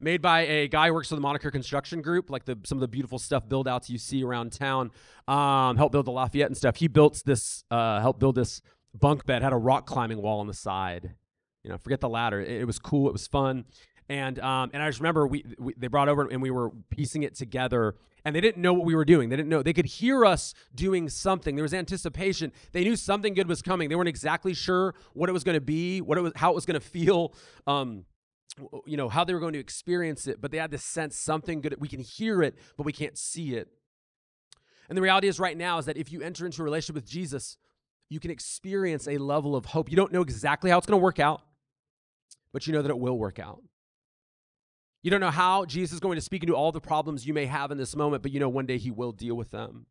made 0.01 0.21
by 0.21 0.41
a 0.41 0.67
guy 0.67 0.87
who 0.87 0.93
works 0.93 1.07
for 1.07 1.15
the 1.15 1.21
Moniker 1.21 1.51
Construction 1.51 2.01
Group, 2.01 2.29
like 2.29 2.43
the 2.43 2.59
some 2.65 2.79
of 2.79 2.81
the 2.81 2.89
beautiful 2.89 3.17
stuff 3.17 3.47
build 3.47 3.65
outs 3.65 3.89
you 3.89 3.97
see 3.97 4.25
around 4.25 4.51
town. 4.51 4.91
Um, 5.29 5.77
helped 5.77 5.93
build 5.93 6.05
the 6.05 6.11
Lafayette 6.11 6.47
and 6.47 6.57
stuff. 6.57 6.75
He 6.75 6.89
built 6.89 7.23
this, 7.25 7.63
uh, 7.71 8.01
helped 8.01 8.19
build 8.19 8.35
this 8.35 8.61
bunk 8.93 9.25
bed. 9.25 9.41
Had 9.41 9.53
a 9.53 9.57
rock 9.57 9.85
climbing 9.85 10.21
wall 10.21 10.41
on 10.41 10.47
the 10.47 10.53
side. 10.53 11.15
You 11.63 11.69
know, 11.69 11.77
forget 11.77 12.01
the 12.01 12.09
ladder. 12.09 12.41
It, 12.41 12.63
it 12.63 12.65
was 12.65 12.77
cool. 12.77 13.07
It 13.07 13.13
was 13.13 13.25
fun. 13.25 13.63
And 14.09 14.39
um, 14.39 14.69
and 14.73 14.83
I 14.83 14.89
just 14.89 14.99
remember 14.99 15.25
we, 15.27 15.45
we 15.57 15.73
they 15.77 15.87
brought 15.87 16.09
over 16.09 16.27
and 16.27 16.41
we 16.41 16.51
were 16.51 16.71
piecing 16.89 17.23
it 17.23 17.35
together 17.35 17.95
and 18.25 18.35
they 18.35 18.41
didn't 18.41 18.61
know 18.61 18.73
what 18.73 18.85
we 18.85 18.95
were 18.95 19.05
doing. 19.05 19.29
They 19.29 19.35
didn't 19.35 19.49
know. 19.49 19.63
They 19.63 19.73
could 19.73 19.85
hear 19.85 20.25
us 20.25 20.53
doing 20.73 21.09
something. 21.09 21.55
There 21.55 21.63
was 21.63 21.73
anticipation. 21.73 22.51
They 22.71 22.83
knew 22.83 22.95
something 22.95 23.33
good 23.33 23.47
was 23.47 23.61
coming. 23.61 23.89
They 23.89 23.95
weren't 23.95 24.09
exactly 24.09 24.53
sure 24.53 24.95
what 25.13 25.29
it 25.29 25.33
was 25.33 25.43
going 25.43 25.55
to 25.55 25.61
be, 25.61 26.01
what 26.01 26.17
it 26.17 26.21
was, 26.21 26.33
how 26.35 26.51
it 26.51 26.55
was 26.55 26.65
going 26.65 26.79
to 26.79 26.85
feel, 26.85 27.33
um, 27.67 28.05
you 28.85 28.97
know, 28.97 29.09
how 29.09 29.23
they 29.23 29.33
were 29.33 29.39
going 29.39 29.53
to 29.53 29.59
experience 29.59 30.27
it. 30.27 30.39
But 30.39 30.51
they 30.51 30.57
had 30.57 30.71
this 30.71 30.83
sense 30.83 31.17
something 31.17 31.61
good. 31.61 31.75
We 31.79 31.87
can 31.87 31.99
hear 31.99 32.41
it, 32.41 32.57
but 32.77 32.85
we 32.85 32.93
can't 32.93 33.17
see 33.17 33.55
it. 33.55 33.67
And 34.89 34.97
the 34.97 35.01
reality 35.01 35.27
is, 35.27 35.39
right 35.39 35.57
now, 35.57 35.77
is 35.77 35.85
that 35.85 35.97
if 35.97 36.11
you 36.11 36.21
enter 36.21 36.45
into 36.45 36.61
a 36.61 36.65
relationship 36.65 36.95
with 36.95 37.09
Jesus, 37.09 37.57
you 38.09 38.19
can 38.19 38.31
experience 38.31 39.07
a 39.07 39.17
level 39.17 39.55
of 39.55 39.65
hope. 39.65 39.89
You 39.89 39.97
don't 39.97 40.11
know 40.11 40.21
exactly 40.21 40.69
how 40.69 40.77
it's 40.77 40.87
going 40.87 40.99
to 40.99 41.03
work 41.03 41.19
out. 41.19 41.41
but 42.53 42.67
you 42.67 42.73
know 42.73 42.81
that 42.81 42.91
it 42.91 42.99
will 42.99 43.17
work 43.17 43.39
out. 43.39 43.61
You 45.03 45.11
don't 45.11 45.19
know 45.19 45.31
how 45.31 45.65
Jesus 45.65 45.95
is 45.95 45.99
going 45.99 46.15
to 46.15 46.21
speak 46.21 46.43
into 46.43 46.55
all 46.55 46.71
the 46.71 46.79
problems 46.79 47.27
you 47.27 47.33
may 47.33 47.45
have 47.45 47.71
in 47.71 47.77
this 47.77 47.93
moment, 47.93 48.23
but 48.23 48.31
you 48.31 48.39
know 48.39 48.47
one 48.47 48.65
day 48.65 48.77
he 48.77 48.89
will 48.89 49.11
deal 49.11 49.35
with 49.35 49.51
them. 49.51 49.85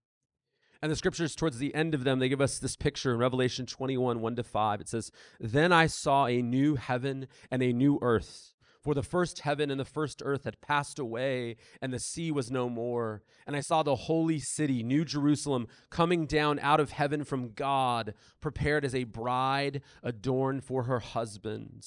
And 0.81 0.91
the 0.91 0.97
scriptures, 0.97 1.37
towards 1.37 1.59
the 1.59 1.75
end 1.75 1.95
of 1.95 2.03
them, 2.03 2.19
they 2.19 2.31
give 2.31 2.41
us 2.41 2.59
this 2.59 2.77
picture 2.77 3.13
in 3.13 3.19
Revelation 3.19 3.67
21 3.67 4.23
1 4.23 4.37
to 4.37 4.43
5. 4.43 4.81
It 4.81 4.89
says, 4.89 5.13
Then 5.39 5.71
I 5.71 5.87
saw 5.87 6.27
a 6.27 6.41
new 6.41 6.77
heaven 6.77 7.29
and 7.51 7.63
a 7.63 7.75
new 7.75 7.99
earth. 8.01 8.55
For 8.83 8.95
the 8.95 9.03
first 9.03 9.41
heaven 9.41 9.71
and 9.71 9.79
the 9.79 9.85
first 9.85 10.23
earth 10.25 10.43
had 10.45 10.61
passed 10.63 10.99
away, 10.99 11.57
and 11.81 11.93
the 11.93 12.01
sea 12.01 12.33
was 12.33 12.51
no 12.51 12.69
more. 12.69 13.23
And 13.47 13.55
I 13.55 13.61
saw 13.61 13.83
the 13.83 13.95
holy 13.95 14.41
city, 14.41 14.83
New 14.83 15.05
Jerusalem, 15.05 15.69
coming 15.91 16.27
down 16.27 16.59
out 16.59 16.81
of 16.81 16.91
heaven 16.91 17.23
from 17.23 17.53
God, 17.53 18.15
prepared 18.41 18.85
as 18.85 18.95
a 18.95 19.05
bride 19.05 19.83
adorned 20.03 20.65
for 20.65 20.85
her 20.85 20.99
husband. 20.99 21.87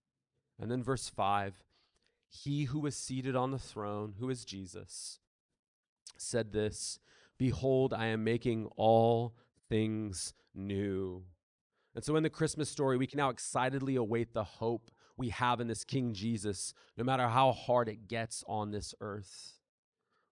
And 0.61 0.69
then 0.69 0.83
verse 0.83 1.09
5 1.09 1.55
He 2.29 2.65
who 2.65 2.79
was 2.79 2.95
seated 2.95 3.35
on 3.35 3.51
the 3.51 3.59
throne, 3.59 4.13
who 4.19 4.29
is 4.29 4.45
Jesus, 4.45 5.19
said 6.17 6.53
this 6.53 6.99
Behold, 7.37 7.93
I 7.93 8.05
am 8.05 8.23
making 8.23 8.69
all 8.77 9.33
things 9.67 10.33
new. 10.53 11.23
And 11.95 12.05
so 12.05 12.15
in 12.15 12.23
the 12.23 12.29
Christmas 12.29 12.69
story, 12.69 12.95
we 12.95 13.07
can 13.07 13.17
now 13.17 13.29
excitedly 13.29 13.95
await 13.95 14.33
the 14.33 14.43
hope 14.43 14.91
we 15.17 15.29
have 15.29 15.59
in 15.59 15.67
this 15.67 15.83
King 15.83 16.13
Jesus, 16.13 16.73
no 16.95 17.03
matter 17.03 17.27
how 17.27 17.51
hard 17.51 17.89
it 17.89 18.07
gets 18.07 18.43
on 18.47 18.71
this 18.71 18.93
earth. 19.01 19.57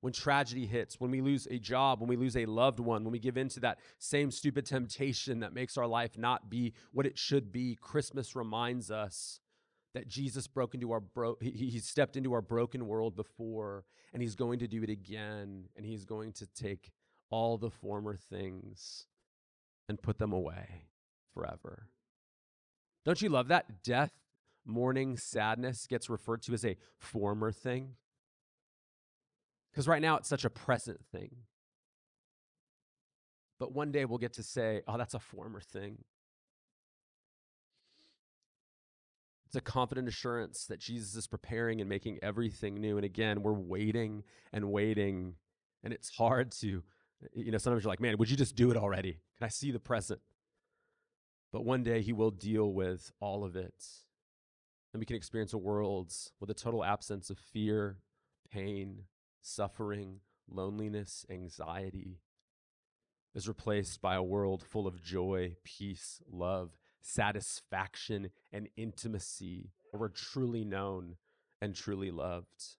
When 0.02 0.14
tragedy 0.14 0.66
hits, 0.66 1.00
when 1.00 1.12
we 1.12 1.20
lose 1.20 1.46
a 1.52 1.60
job, 1.60 2.00
when 2.00 2.08
we 2.08 2.16
lose 2.16 2.38
a 2.38 2.46
loved 2.46 2.80
one, 2.80 3.04
when 3.04 3.12
we 3.12 3.20
give 3.20 3.36
in 3.36 3.50
to 3.50 3.60
that 3.62 3.80
same 3.98 4.32
stupid 4.32 4.66
temptation 4.66 5.42
that 5.42 5.54
makes 5.54 5.78
our 5.78 5.88
life 5.88 6.18
not 6.18 6.50
be 6.50 6.74
what 6.94 7.06
it 7.06 7.18
should 7.18 7.52
be, 7.52 7.76
Christmas 7.82 8.36
reminds 8.36 8.90
us 8.90 9.42
that 9.94 10.08
Jesus 10.08 10.48
broke 10.48 10.74
into 10.74 10.92
our 10.92 11.00
bro- 11.00 11.38
he, 11.42 11.52
he 11.52 11.80
stepped 11.80 12.16
into 12.16 12.34
our 12.34 12.42
broken 12.42 12.88
world 12.88 13.16
before 13.16 13.86
and 14.14 14.22
he's 14.22 14.36
going 14.36 14.60
to 14.60 14.68
do 14.68 14.84
it 14.84 14.90
again 14.90 15.66
and 15.76 15.86
he's 15.86 16.06
going 16.06 16.34
to 16.34 16.48
take 16.48 16.92
all 17.30 17.58
the 17.58 17.70
former 17.70 18.16
things 18.16 19.06
and 19.88 20.02
put 20.02 20.20
them 20.20 20.32
away 20.32 20.86
forever. 21.34 21.88
Don't 23.06 23.22
you 23.22 23.30
love 23.30 23.48
that 23.48 23.84
death, 23.84 24.12
mourning, 24.66 25.18
sadness 25.18 25.88
gets 25.88 26.10
referred 26.10 26.44
to 26.44 26.54
as 26.54 26.66
a 26.66 26.78
former 26.98 27.52
thing? 27.52 27.96
Because 29.72 29.88
right 29.88 30.02
now 30.02 30.18
it's 30.18 30.30
such 30.30 30.46
a 30.46 30.50
present 30.50 31.00
thing. 31.12 31.30
But 33.60 33.74
one 33.74 33.92
day 33.92 34.06
we'll 34.06 34.20
get 34.20 34.34
to 34.34 34.44
say, 34.44 34.82
oh, 34.88 34.98
that's 34.98 35.14
a 35.14 35.20
former 35.20 35.60
thing. 35.60 36.00
It's 39.50 39.56
a 39.56 39.62
confident 39.62 40.08
assurance 40.08 40.66
that 40.68 40.80
Jesus 40.80 41.16
is 41.16 41.26
preparing 41.26 41.82
and 41.82 41.90
making 41.90 42.20
everything 42.22 42.76
new. 42.76 42.98
And 42.98 43.04
again, 43.04 43.42
we're 43.42 43.52
waiting 43.52 44.24
and 44.54 44.72
waiting. 44.72 45.38
And 45.84 45.92
it's 45.92 46.10
hard 46.10 46.52
to, 46.60 46.84
you 47.34 47.52
know, 47.52 47.58
sometimes 47.58 47.84
you're 47.84 47.92
like, 47.92 48.00
man, 48.00 48.18
would 48.20 48.30
you 48.30 48.38
just 48.38 48.56
do 48.56 48.70
it 48.70 48.78
already? 48.78 49.14
Can 49.40 49.46
I 49.46 49.50
see 49.50 49.72
the 49.72 49.80
present? 49.80 50.22
But 51.52 51.66
one 51.66 51.82
day 51.82 52.02
he 52.02 52.14
will 52.14 52.30
deal 52.30 52.72
with 52.72 53.12
all 53.20 53.44
of 53.44 53.56
it. 53.56 53.74
And 54.94 55.00
we 55.00 55.06
can 55.08 55.16
experience 55.16 55.54
a 55.54 55.58
world 55.58 56.14
with 56.40 56.52
a 56.52 56.54
total 56.54 56.86
absence 56.86 57.32
of 57.32 57.40
fear, 57.40 57.98
pain, 58.52 59.06
suffering, 59.42 60.20
loneliness, 60.48 61.26
anxiety 61.28 62.20
is 63.36 63.48
replaced 63.48 64.02
by 64.02 64.16
a 64.16 64.24
world 64.24 64.64
full 64.64 64.88
of 64.88 65.02
joy, 65.02 65.56
peace, 65.64 66.22
love, 66.32 66.78
satisfaction, 67.02 68.30
and 68.52 68.70
intimacy, 68.78 69.72
where 69.92 70.02
we're 70.02 70.08
truly 70.10 70.64
known 70.64 71.16
and 71.62 71.76
truly 71.76 72.12
loved. 72.12 72.76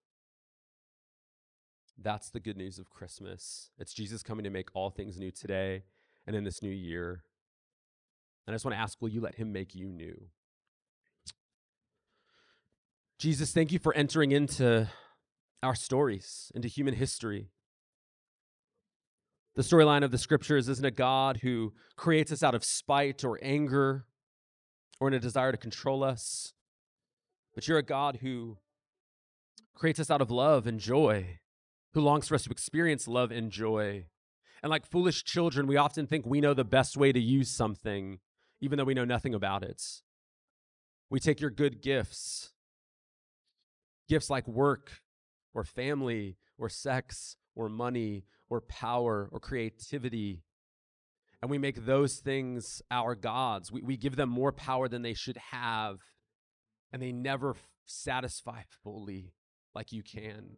That's 2.03 2.31
the 2.31 2.41
good 2.41 2.57
news 2.57 2.79
of 2.79 2.91
Christmas. 2.91 3.71
It's 3.79 3.93
Jesus 3.93 4.23
coming 4.23 4.45
to 4.45 4.51
make 4.51 4.69
all 4.75 4.91
things 4.91 5.19
new 5.19 5.31
today 5.31 5.83
and 6.27 6.35
in 6.35 6.45
this 6.45 6.63
new 6.63 6.71
year. 6.71 7.25
And 8.47 8.55
I 8.55 8.57
just 8.57 8.65
want 8.65 8.75
to 8.75 8.81
ask 8.81 9.01
will 9.01 9.11
you 9.11 9.21
let 9.21 9.35
him 9.35 9.53
make 9.53 9.75
you 9.75 9.87
new? 9.87 10.29
Jesus, 13.19 13.53
thank 13.53 13.71
you 13.71 13.79
for 13.79 13.95
entering 13.95 14.33
into 14.33 14.89
our 15.63 15.75
stories, 15.75 16.51
into 16.55 16.69
human 16.69 16.95
history. 16.95 17.51
The 19.57 19.63
storyline 19.63 20.05
of 20.05 20.11
the 20.11 20.17
scriptures 20.17 20.69
isn't 20.71 20.85
a 20.85 20.91
God 20.91 21.41
who 21.43 21.75
creates 21.97 22.33
us 22.33 22.43
out 22.43 22.55
of 22.55 22.65
spite 22.65 23.25
or 23.25 23.39
anger 23.43 24.07
or 25.01 25.09
in 25.09 25.15
a 25.15 25.19
desire 25.19 25.51
to 25.51 25.59
control 25.59 26.05
us, 26.05 26.53
but 27.55 27.67
you're 27.67 27.79
a 27.79 27.83
God 27.83 28.19
who 28.21 28.59
creates 29.75 29.99
us 29.99 30.11
out 30.11 30.21
of 30.21 30.31
love 30.31 30.67
and 30.67 30.79
joy, 30.79 31.39
who 31.95 32.01
longs 32.01 32.29
for 32.29 32.35
us 32.35 32.45
to 32.45 32.51
experience 32.51 33.09
love 33.09 33.31
and 33.33 33.51
joy. 33.51 34.05
And 34.63 34.69
like 34.69 34.87
foolish 34.87 35.25
children, 35.25 35.67
we 35.67 35.79
often 35.79 36.07
think 36.07 36.27
we 36.27 36.41
know 36.41 36.53
the 36.53 36.65
best 36.65 36.97
way 36.97 37.13
to 37.13 37.21
use 37.21 37.51
something, 37.51 38.19
even 38.61 38.77
though 38.77 38.85
we 38.85 38.95
know 38.95 39.07
nothing 39.07 39.35
about 39.35 39.63
it. 39.63 39.83
We 41.09 41.19
take 41.19 41.41
your 41.41 41.51
good 41.51 41.81
gifts, 41.81 42.51
gifts 44.07 44.29
like 44.29 44.47
work 44.47 45.01
or 45.55 45.65
family 45.65 46.37
or 46.59 46.69
sex 46.69 47.37
or 47.57 47.69
money 47.69 48.25
or 48.51 48.61
power 48.61 49.29
or 49.33 49.41
creativity, 49.41 50.43
and 51.43 51.51
we 51.51 51.59
make 51.59 51.87
those 51.87 52.17
things 52.17 52.83
our 52.91 53.15
gods. 53.15 53.73
We, 53.73 53.83
we 53.83 53.97
give 53.97 54.17
them 54.17 54.29
more 54.29 54.53
power 54.53 54.89
than 54.89 55.03
they 55.03 55.15
should 55.15 55.39
have, 55.53 55.99
and 56.93 57.01
they 57.01 57.13
never 57.13 57.51
f- 57.51 57.69
satisfy 57.87 58.63
fully 58.85 59.33
like 59.75 59.93
you 59.93 60.03
can. 60.03 60.57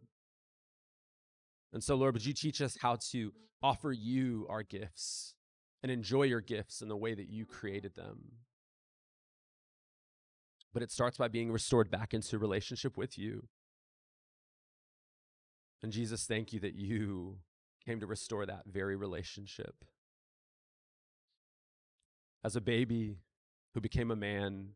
And 1.71 1.83
so, 1.83 1.95
Lord, 1.95 2.13
would 2.13 2.25
you 2.25 2.33
teach 2.33 2.61
us 2.61 2.77
how 2.81 2.97
to 3.11 3.33
offer 3.61 3.91
you 3.91 4.45
our 4.49 4.61
gifts 4.61 5.35
and 5.81 5.91
enjoy 5.91 6.23
your 6.23 6.41
gifts 6.41 6.81
in 6.81 6.87
the 6.87 6.97
way 6.97 7.13
that 7.13 7.29
you 7.29 7.45
created 7.45 7.95
them? 7.95 8.33
But 10.73 10.83
it 10.83 10.91
starts 10.91 11.17
by 11.17 11.29
being 11.29 11.51
restored 11.51 11.89
back 11.89 12.13
into 12.13 12.37
relationship 12.37 12.97
with 12.97 13.17
you. 13.17 13.47
And 15.81 15.91
Jesus, 15.91 16.25
thank 16.25 16.51
you 16.51 16.59
that 16.61 16.75
you 16.75 17.39
came 17.85 17.99
to 17.99 18.07
restore 18.07 18.45
that 18.45 18.63
very 18.65 18.95
relationship 18.95 19.75
as 22.43 22.55
a 22.55 22.61
baby 22.61 23.17
who 23.73 23.81
became 23.81 24.11
a 24.11 24.15
man, 24.15 24.69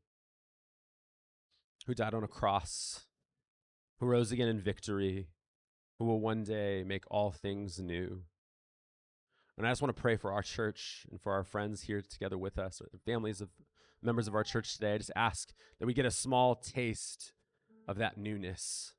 who 1.85 1.93
died 1.93 2.13
on 2.13 2.23
a 2.23 2.27
cross, 2.27 3.05
who 3.99 4.05
rose 4.05 4.31
again 4.31 4.47
in 4.47 4.59
victory, 4.59 5.27
who 5.99 6.05
will 6.05 6.19
one 6.19 6.43
day 6.43 6.83
make 6.85 7.03
all 7.09 7.31
things 7.31 7.79
new. 7.79 8.23
And 9.57 9.65
I 9.65 9.71
just 9.71 9.81
want 9.81 9.95
to 9.95 10.01
pray 10.01 10.17
for 10.17 10.31
our 10.31 10.43
church 10.43 11.05
and 11.09 11.19
for 11.19 11.33
our 11.33 11.43
friends 11.43 11.83
here 11.83 12.01
together 12.01 12.37
with 12.37 12.59
us, 12.59 12.81
families 13.05 13.41
of 13.41 13.49
members 14.03 14.27
of 14.27 14.35
our 14.35 14.43
church 14.43 14.73
today. 14.73 14.93
I 14.93 14.97
just 14.99 15.11
ask 15.15 15.51
that 15.79 15.87
we 15.87 15.93
get 15.93 16.05
a 16.05 16.11
small 16.11 16.55
taste 16.55 17.33
of 17.87 17.97
that 17.97 18.17
newness. 18.17 18.93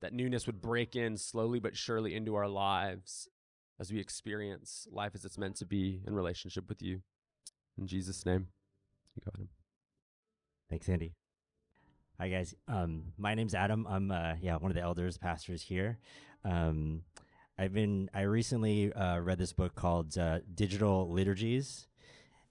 That 0.00 0.12
newness 0.12 0.46
would 0.46 0.60
break 0.60 0.94
in 0.94 1.16
slowly 1.16 1.58
but 1.58 1.76
surely 1.76 2.14
into 2.14 2.34
our 2.34 2.48
lives 2.48 3.28
as 3.80 3.92
we 3.92 3.98
experience 3.98 4.86
life 4.90 5.12
as 5.14 5.24
it's 5.24 5.38
meant 5.38 5.56
to 5.56 5.66
be 5.66 6.02
in 6.06 6.14
relationship 6.14 6.68
with 6.68 6.80
you. 6.80 7.00
In 7.78 7.86
Jesus' 7.86 8.24
name, 8.24 8.48
you 9.16 9.22
got 9.24 9.38
him. 9.38 9.48
Thanks, 10.70 10.88
Andy. 10.88 11.14
Hi 12.20 12.28
guys. 12.28 12.54
Um, 12.68 13.12
my 13.18 13.34
name's 13.34 13.54
Adam. 13.54 13.86
I'm 13.88 14.12
uh, 14.12 14.34
yeah 14.40 14.56
one 14.56 14.70
of 14.70 14.76
the 14.76 14.82
elders, 14.82 15.18
pastors 15.18 15.62
here. 15.62 15.98
Um, 16.44 17.02
I've 17.58 17.72
been 17.72 18.08
I 18.14 18.22
recently 18.22 18.92
uh, 18.92 19.18
read 19.18 19.38
this 19.38 19.52
book 19.52 19.74
called 19.74 20.16
uh, 20.16 20.38
Digital 20.54 21.10
Liturgies, 21.10 21.88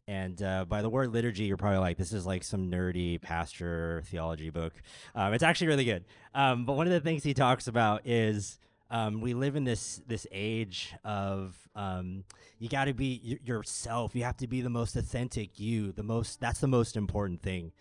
and 0.07 0.41
uh, 0.43 0.65
by 0.65 0.81
the 0.81 0.89
word 0.89 1.13
liturgy, 1.13 1.45
you're 1.45 1.55
probably 1.55 1.79
like, 1.79 1.97
this 1.97 2.11
is 2.11 2.25
like 2.25 2.43
some 2.43 2.69
nerdy 2.69 3.21
pastor 3.21 4.03
theology 4.05 4.49
book. 4.49 4.73
Um, 5.15 5.33
it's 5.33 5.43
actually 5.43 5.67
really 5.67 5.85
good. 5.85 6.03
Um, 6.35 6.65
but 6.65 6.73
one 6.73 6.87
of 6.87 6.93
the 6.93 6.99
things 6.99 7.23
he 7.23 7.33
talks 7.33 7.67
about 7.67 8.05
is 8.05 8.59
um, 8.91 9.21
we 9.21 9.33
live 9.33 9.55
in 9.55 9.63
this 9.63 10.01
this 10.07 10.27
age 10.31 10.93
of 11.03 11.55
um, 11.75 12.23
you 12.59 12.69
got 12.69 12.85
to 12.85 12.93
be 12.93 13.21
y- 13.25 13.39
yourself. 13.43 14.15
You 14.15 14.23
have 14.23 14.37
to 14.37 14.47
be 14.47 14.61
the 14.61 14.69
most 14.69 14.95
authentic 14.95 15.59
you. 15.59 15.91
The 15.91 16.03
most 16.03 16.39
that's 16.39 16.59
the 16.59 16.67
most 16.67 16.95
important 16.97 17.41
thing. 17.41 17.71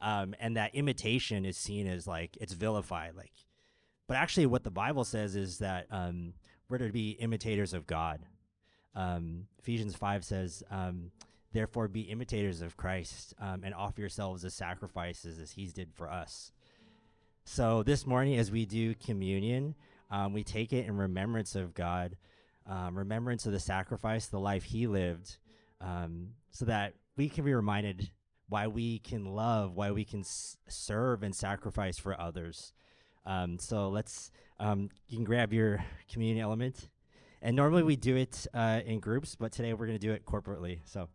um, 0.00 0.34
and 0.40 0.56
that 0.56 0.74
imitation 0.74 1.44
is 1.44 1.56
seen 1.56 1.86
as 1.86 2.06
like 2.06 2.36
it's 2.40 2.52
vilified. 2.54 3.14
Like, 3.16 3.32
but 4.08 4.16
actually, 4.16 4.46
what 4.46 4.64
the 4.64 4.70
Bible 4.70 5.04
says 5.04 5.36
is 5.36 5.58
that 5.58 5.86
um, 5.90 6.34
we're 6.68 6.78
to 6.78 6.90
be 6.90 7.12
imitators 7.12 7.72
of 7.74 7.86
God. 7.86 8.20
Um, 8.94 9.46
Ephesians 9.60 9.94
five 9.94 10.24
says, 10.24 10.62
um, 10.70 11.12
"Therefore, 11.52 11.88
be 11.88 12.02
imitators 12.02 12.62
of 12.62 12.76
Christ 12.76 13.34
and 13.40 13.74
offer 13.74 14.00
yourselves 14.00 14.44
as 14.44 14.54
sacrifices 14.54 15.38
as 15.38 15.52
He 15.52 15.66
did 15.66 15.92
for 15.94 16.10
us." 16.10 16.52
So 17.44 17.82
this 17.82 18.06
morning, 18.06 18.36
as 18.38 18.50
we 18.50 18.66
do 18.66 18.94
communion, 18.94 19.74
um, 20.12 20.34
we 20.34 20.44
take 20.44 20.72
it 20.72 20.86
in 20.86 20.96
remembrance 20.96 21.56
of 21.56 21.74
God, 21.74 22.16
um, 22.66 22.96
remembrance 22.96 23.46
of 23.46 23.52
the 23.52 23.58
sacrifice, 23.58 24.26
the 24.26 24.38
life 24.38 24.62
He 24.62 24.86
lived, 24.86 25.38
um, 25.80 26.28
so 26.50 26.66
that 26.66 26.94
we 27.16 27.28
can 27.28 27.44
be 27.44 27.54
reminded 27.54 28.10
why 28.48 28.66
we 28.66 28.98
can 28.98 29.24
love, 29.24 29.74
why 29.74 29.90
we 29.90 30.04
can 30.04 30.20
s- 30.20 30.58
serve 30.68 31.22
and 31.22 31.34
sacrifice 31.34 31.98
for 31.98 32.20
others. 32.20 32.74
Um, 33.24 33.58
so 33.58 33.88
let's, 33.88 34.30
um, 34.60 34.90
you 35.08 35.16
can 35.16 35.24
grab 35.24 35.52
your 35.52 35.82
communion 36.10 36.44
element. 36.44 36.90
And 37.40 37.56
normally 37.56 37.82
we 37.82 37.96
do 37.96 38.14
it 38.14 38.46
uh, 38.52 38.82
in 38.84 39.00
groups, 39.00 39.34
but 39.34 39.50
today 39.50 39.72
we're 39.72 39.86
going 39.86 39.98
to 39.98 40.06
do 40.06 40.12
it 40.12 40.26
corporately. 40.26 40.80
So 40.84 41.08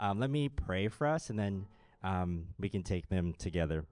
um, 0.00 0.18
let 0.18 0.30
me 0.30 0.48
pray 0.48 0.88
for 0.88 1.06
us, 1.06 1.28
and 1.28 1.38
then 1.38 1.66
we 2.58 2.68
can 2.70 2.82
take 2.82 3.08
them 3.08 3.34
together. 3.34 3.84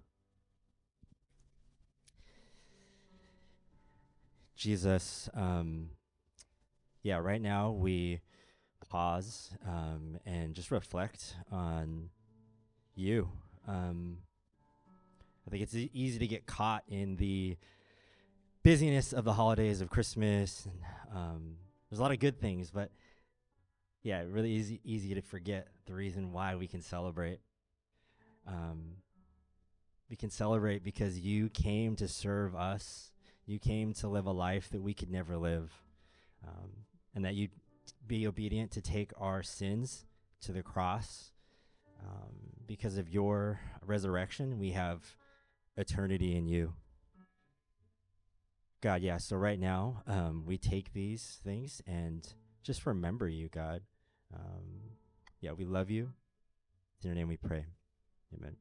Jesus, 4.57 5.29
um, 5.35 5.91
yeah, 7.03 7.19
right 7.19 7.41
now 7.41 7.71
we 7.73 8.21
pause 8.89 9.51
um, 9.67 10.19
and 10.25 10.55
just 10.55 10.71
reflect 10.71 11.37
on 11.53 12.09
you. 12.95 13.29
Um, 13.69 14.19
I 15.47 15.51
think 15.51 15.63
it's 15.63 15.75
easy 15.75 16.19
to 16.19 16.27
get 16.27 16.47
caught 16.47 16.85
in 16.89 17.17
the 17.17 17.57
busyness 18.63 19.13
of 19.13 19.25
the 19.25 19.35
holidays 19.35 19.81
of 19.81 19.91
Christmas. 19.91 20.67
And, 20.67 21.17
um, 21.17 21.57
there's 21.91 21.99
a 21.99 22.03
lot 22.03 22.11
of 22.13 22.19
good 22.19 22.41
things, 22.41 22.71
but 22.71 22.91
yeah, 24.03 24.23
really 24.29 24.51
easy 24.51 24.81
easy 24.85 25.15
to 25.15 25.21
forget 25.21 25.69
the 25.87 25.93
reason 25.93 26.33
why 26.33 26.55
we 26.55 26.67
can 26.67 26.81
celebrate. 26.81 27.41
Um, 28.47 28.97
we 30.09 30.17
can 30.17 30.31
celebrate 30.31 30.83
because 30.83 31.19
you 31.19 31.49
came 31.49 31.97
to 31.97 32.09
serve 32.09 32.55
us. 32.55 33.13
You 33.47 33.59
came 33.59 33.95
to 33.95 34.09
live 34.09 34.27
a 34.27 34.33
life 34.33 34.69
that 34.71 34.83
we 34.83 34.93
could 34.93 35.11
never 35.11 35.37
live, 35.37 35.73
um, 36.47 36.71
and 37.15 37.25
that 37.25 37.35
you'd 37.35 37.53
be 38.07 38.27
obedient 38.27 38.73
to 38.73 38.81
take 38.81 39.13
our 39.17 39.43
sins 39.43 40.05
to 40.43 40.53
the 40.53 40.63
cross. 40.63 41.31
Um, 42.03 42.35
because 42.67 42.99
of 42.99 43.09
your 43.09 43.61
resurrection, 43.85 44.59
we 44.59 44.73
have 44.73 45.17
eternity 45.77 46.37
in 46.37 46.47
you. 46.47 46.75
God, 48.81 49.03
yeah. 49.03 49.17
So 49.19 49.37
right 49.37 49.59
now, 49.59 50.03
um, 50.07 50.45
we 50.47 50.59
take 50.59 50.93
these 50.93 51.41
things 51.43 51.81
and 51.87 52.27
just 52.63 52.85
remember 52.85 53.29
you, 53.29 53.49
God. 53.49 53.83
Um, 54.35 54.91
yeah, 55.41 55.53
we 55.53 55.65
love 55.65 55.91
you. 55.91 56.11
In 57.03 57.09
your 57.09 57.15
name 57.15 57.29
we 57.29 57.37
pray. 57.37 57.65
Amen. 58.37 58.57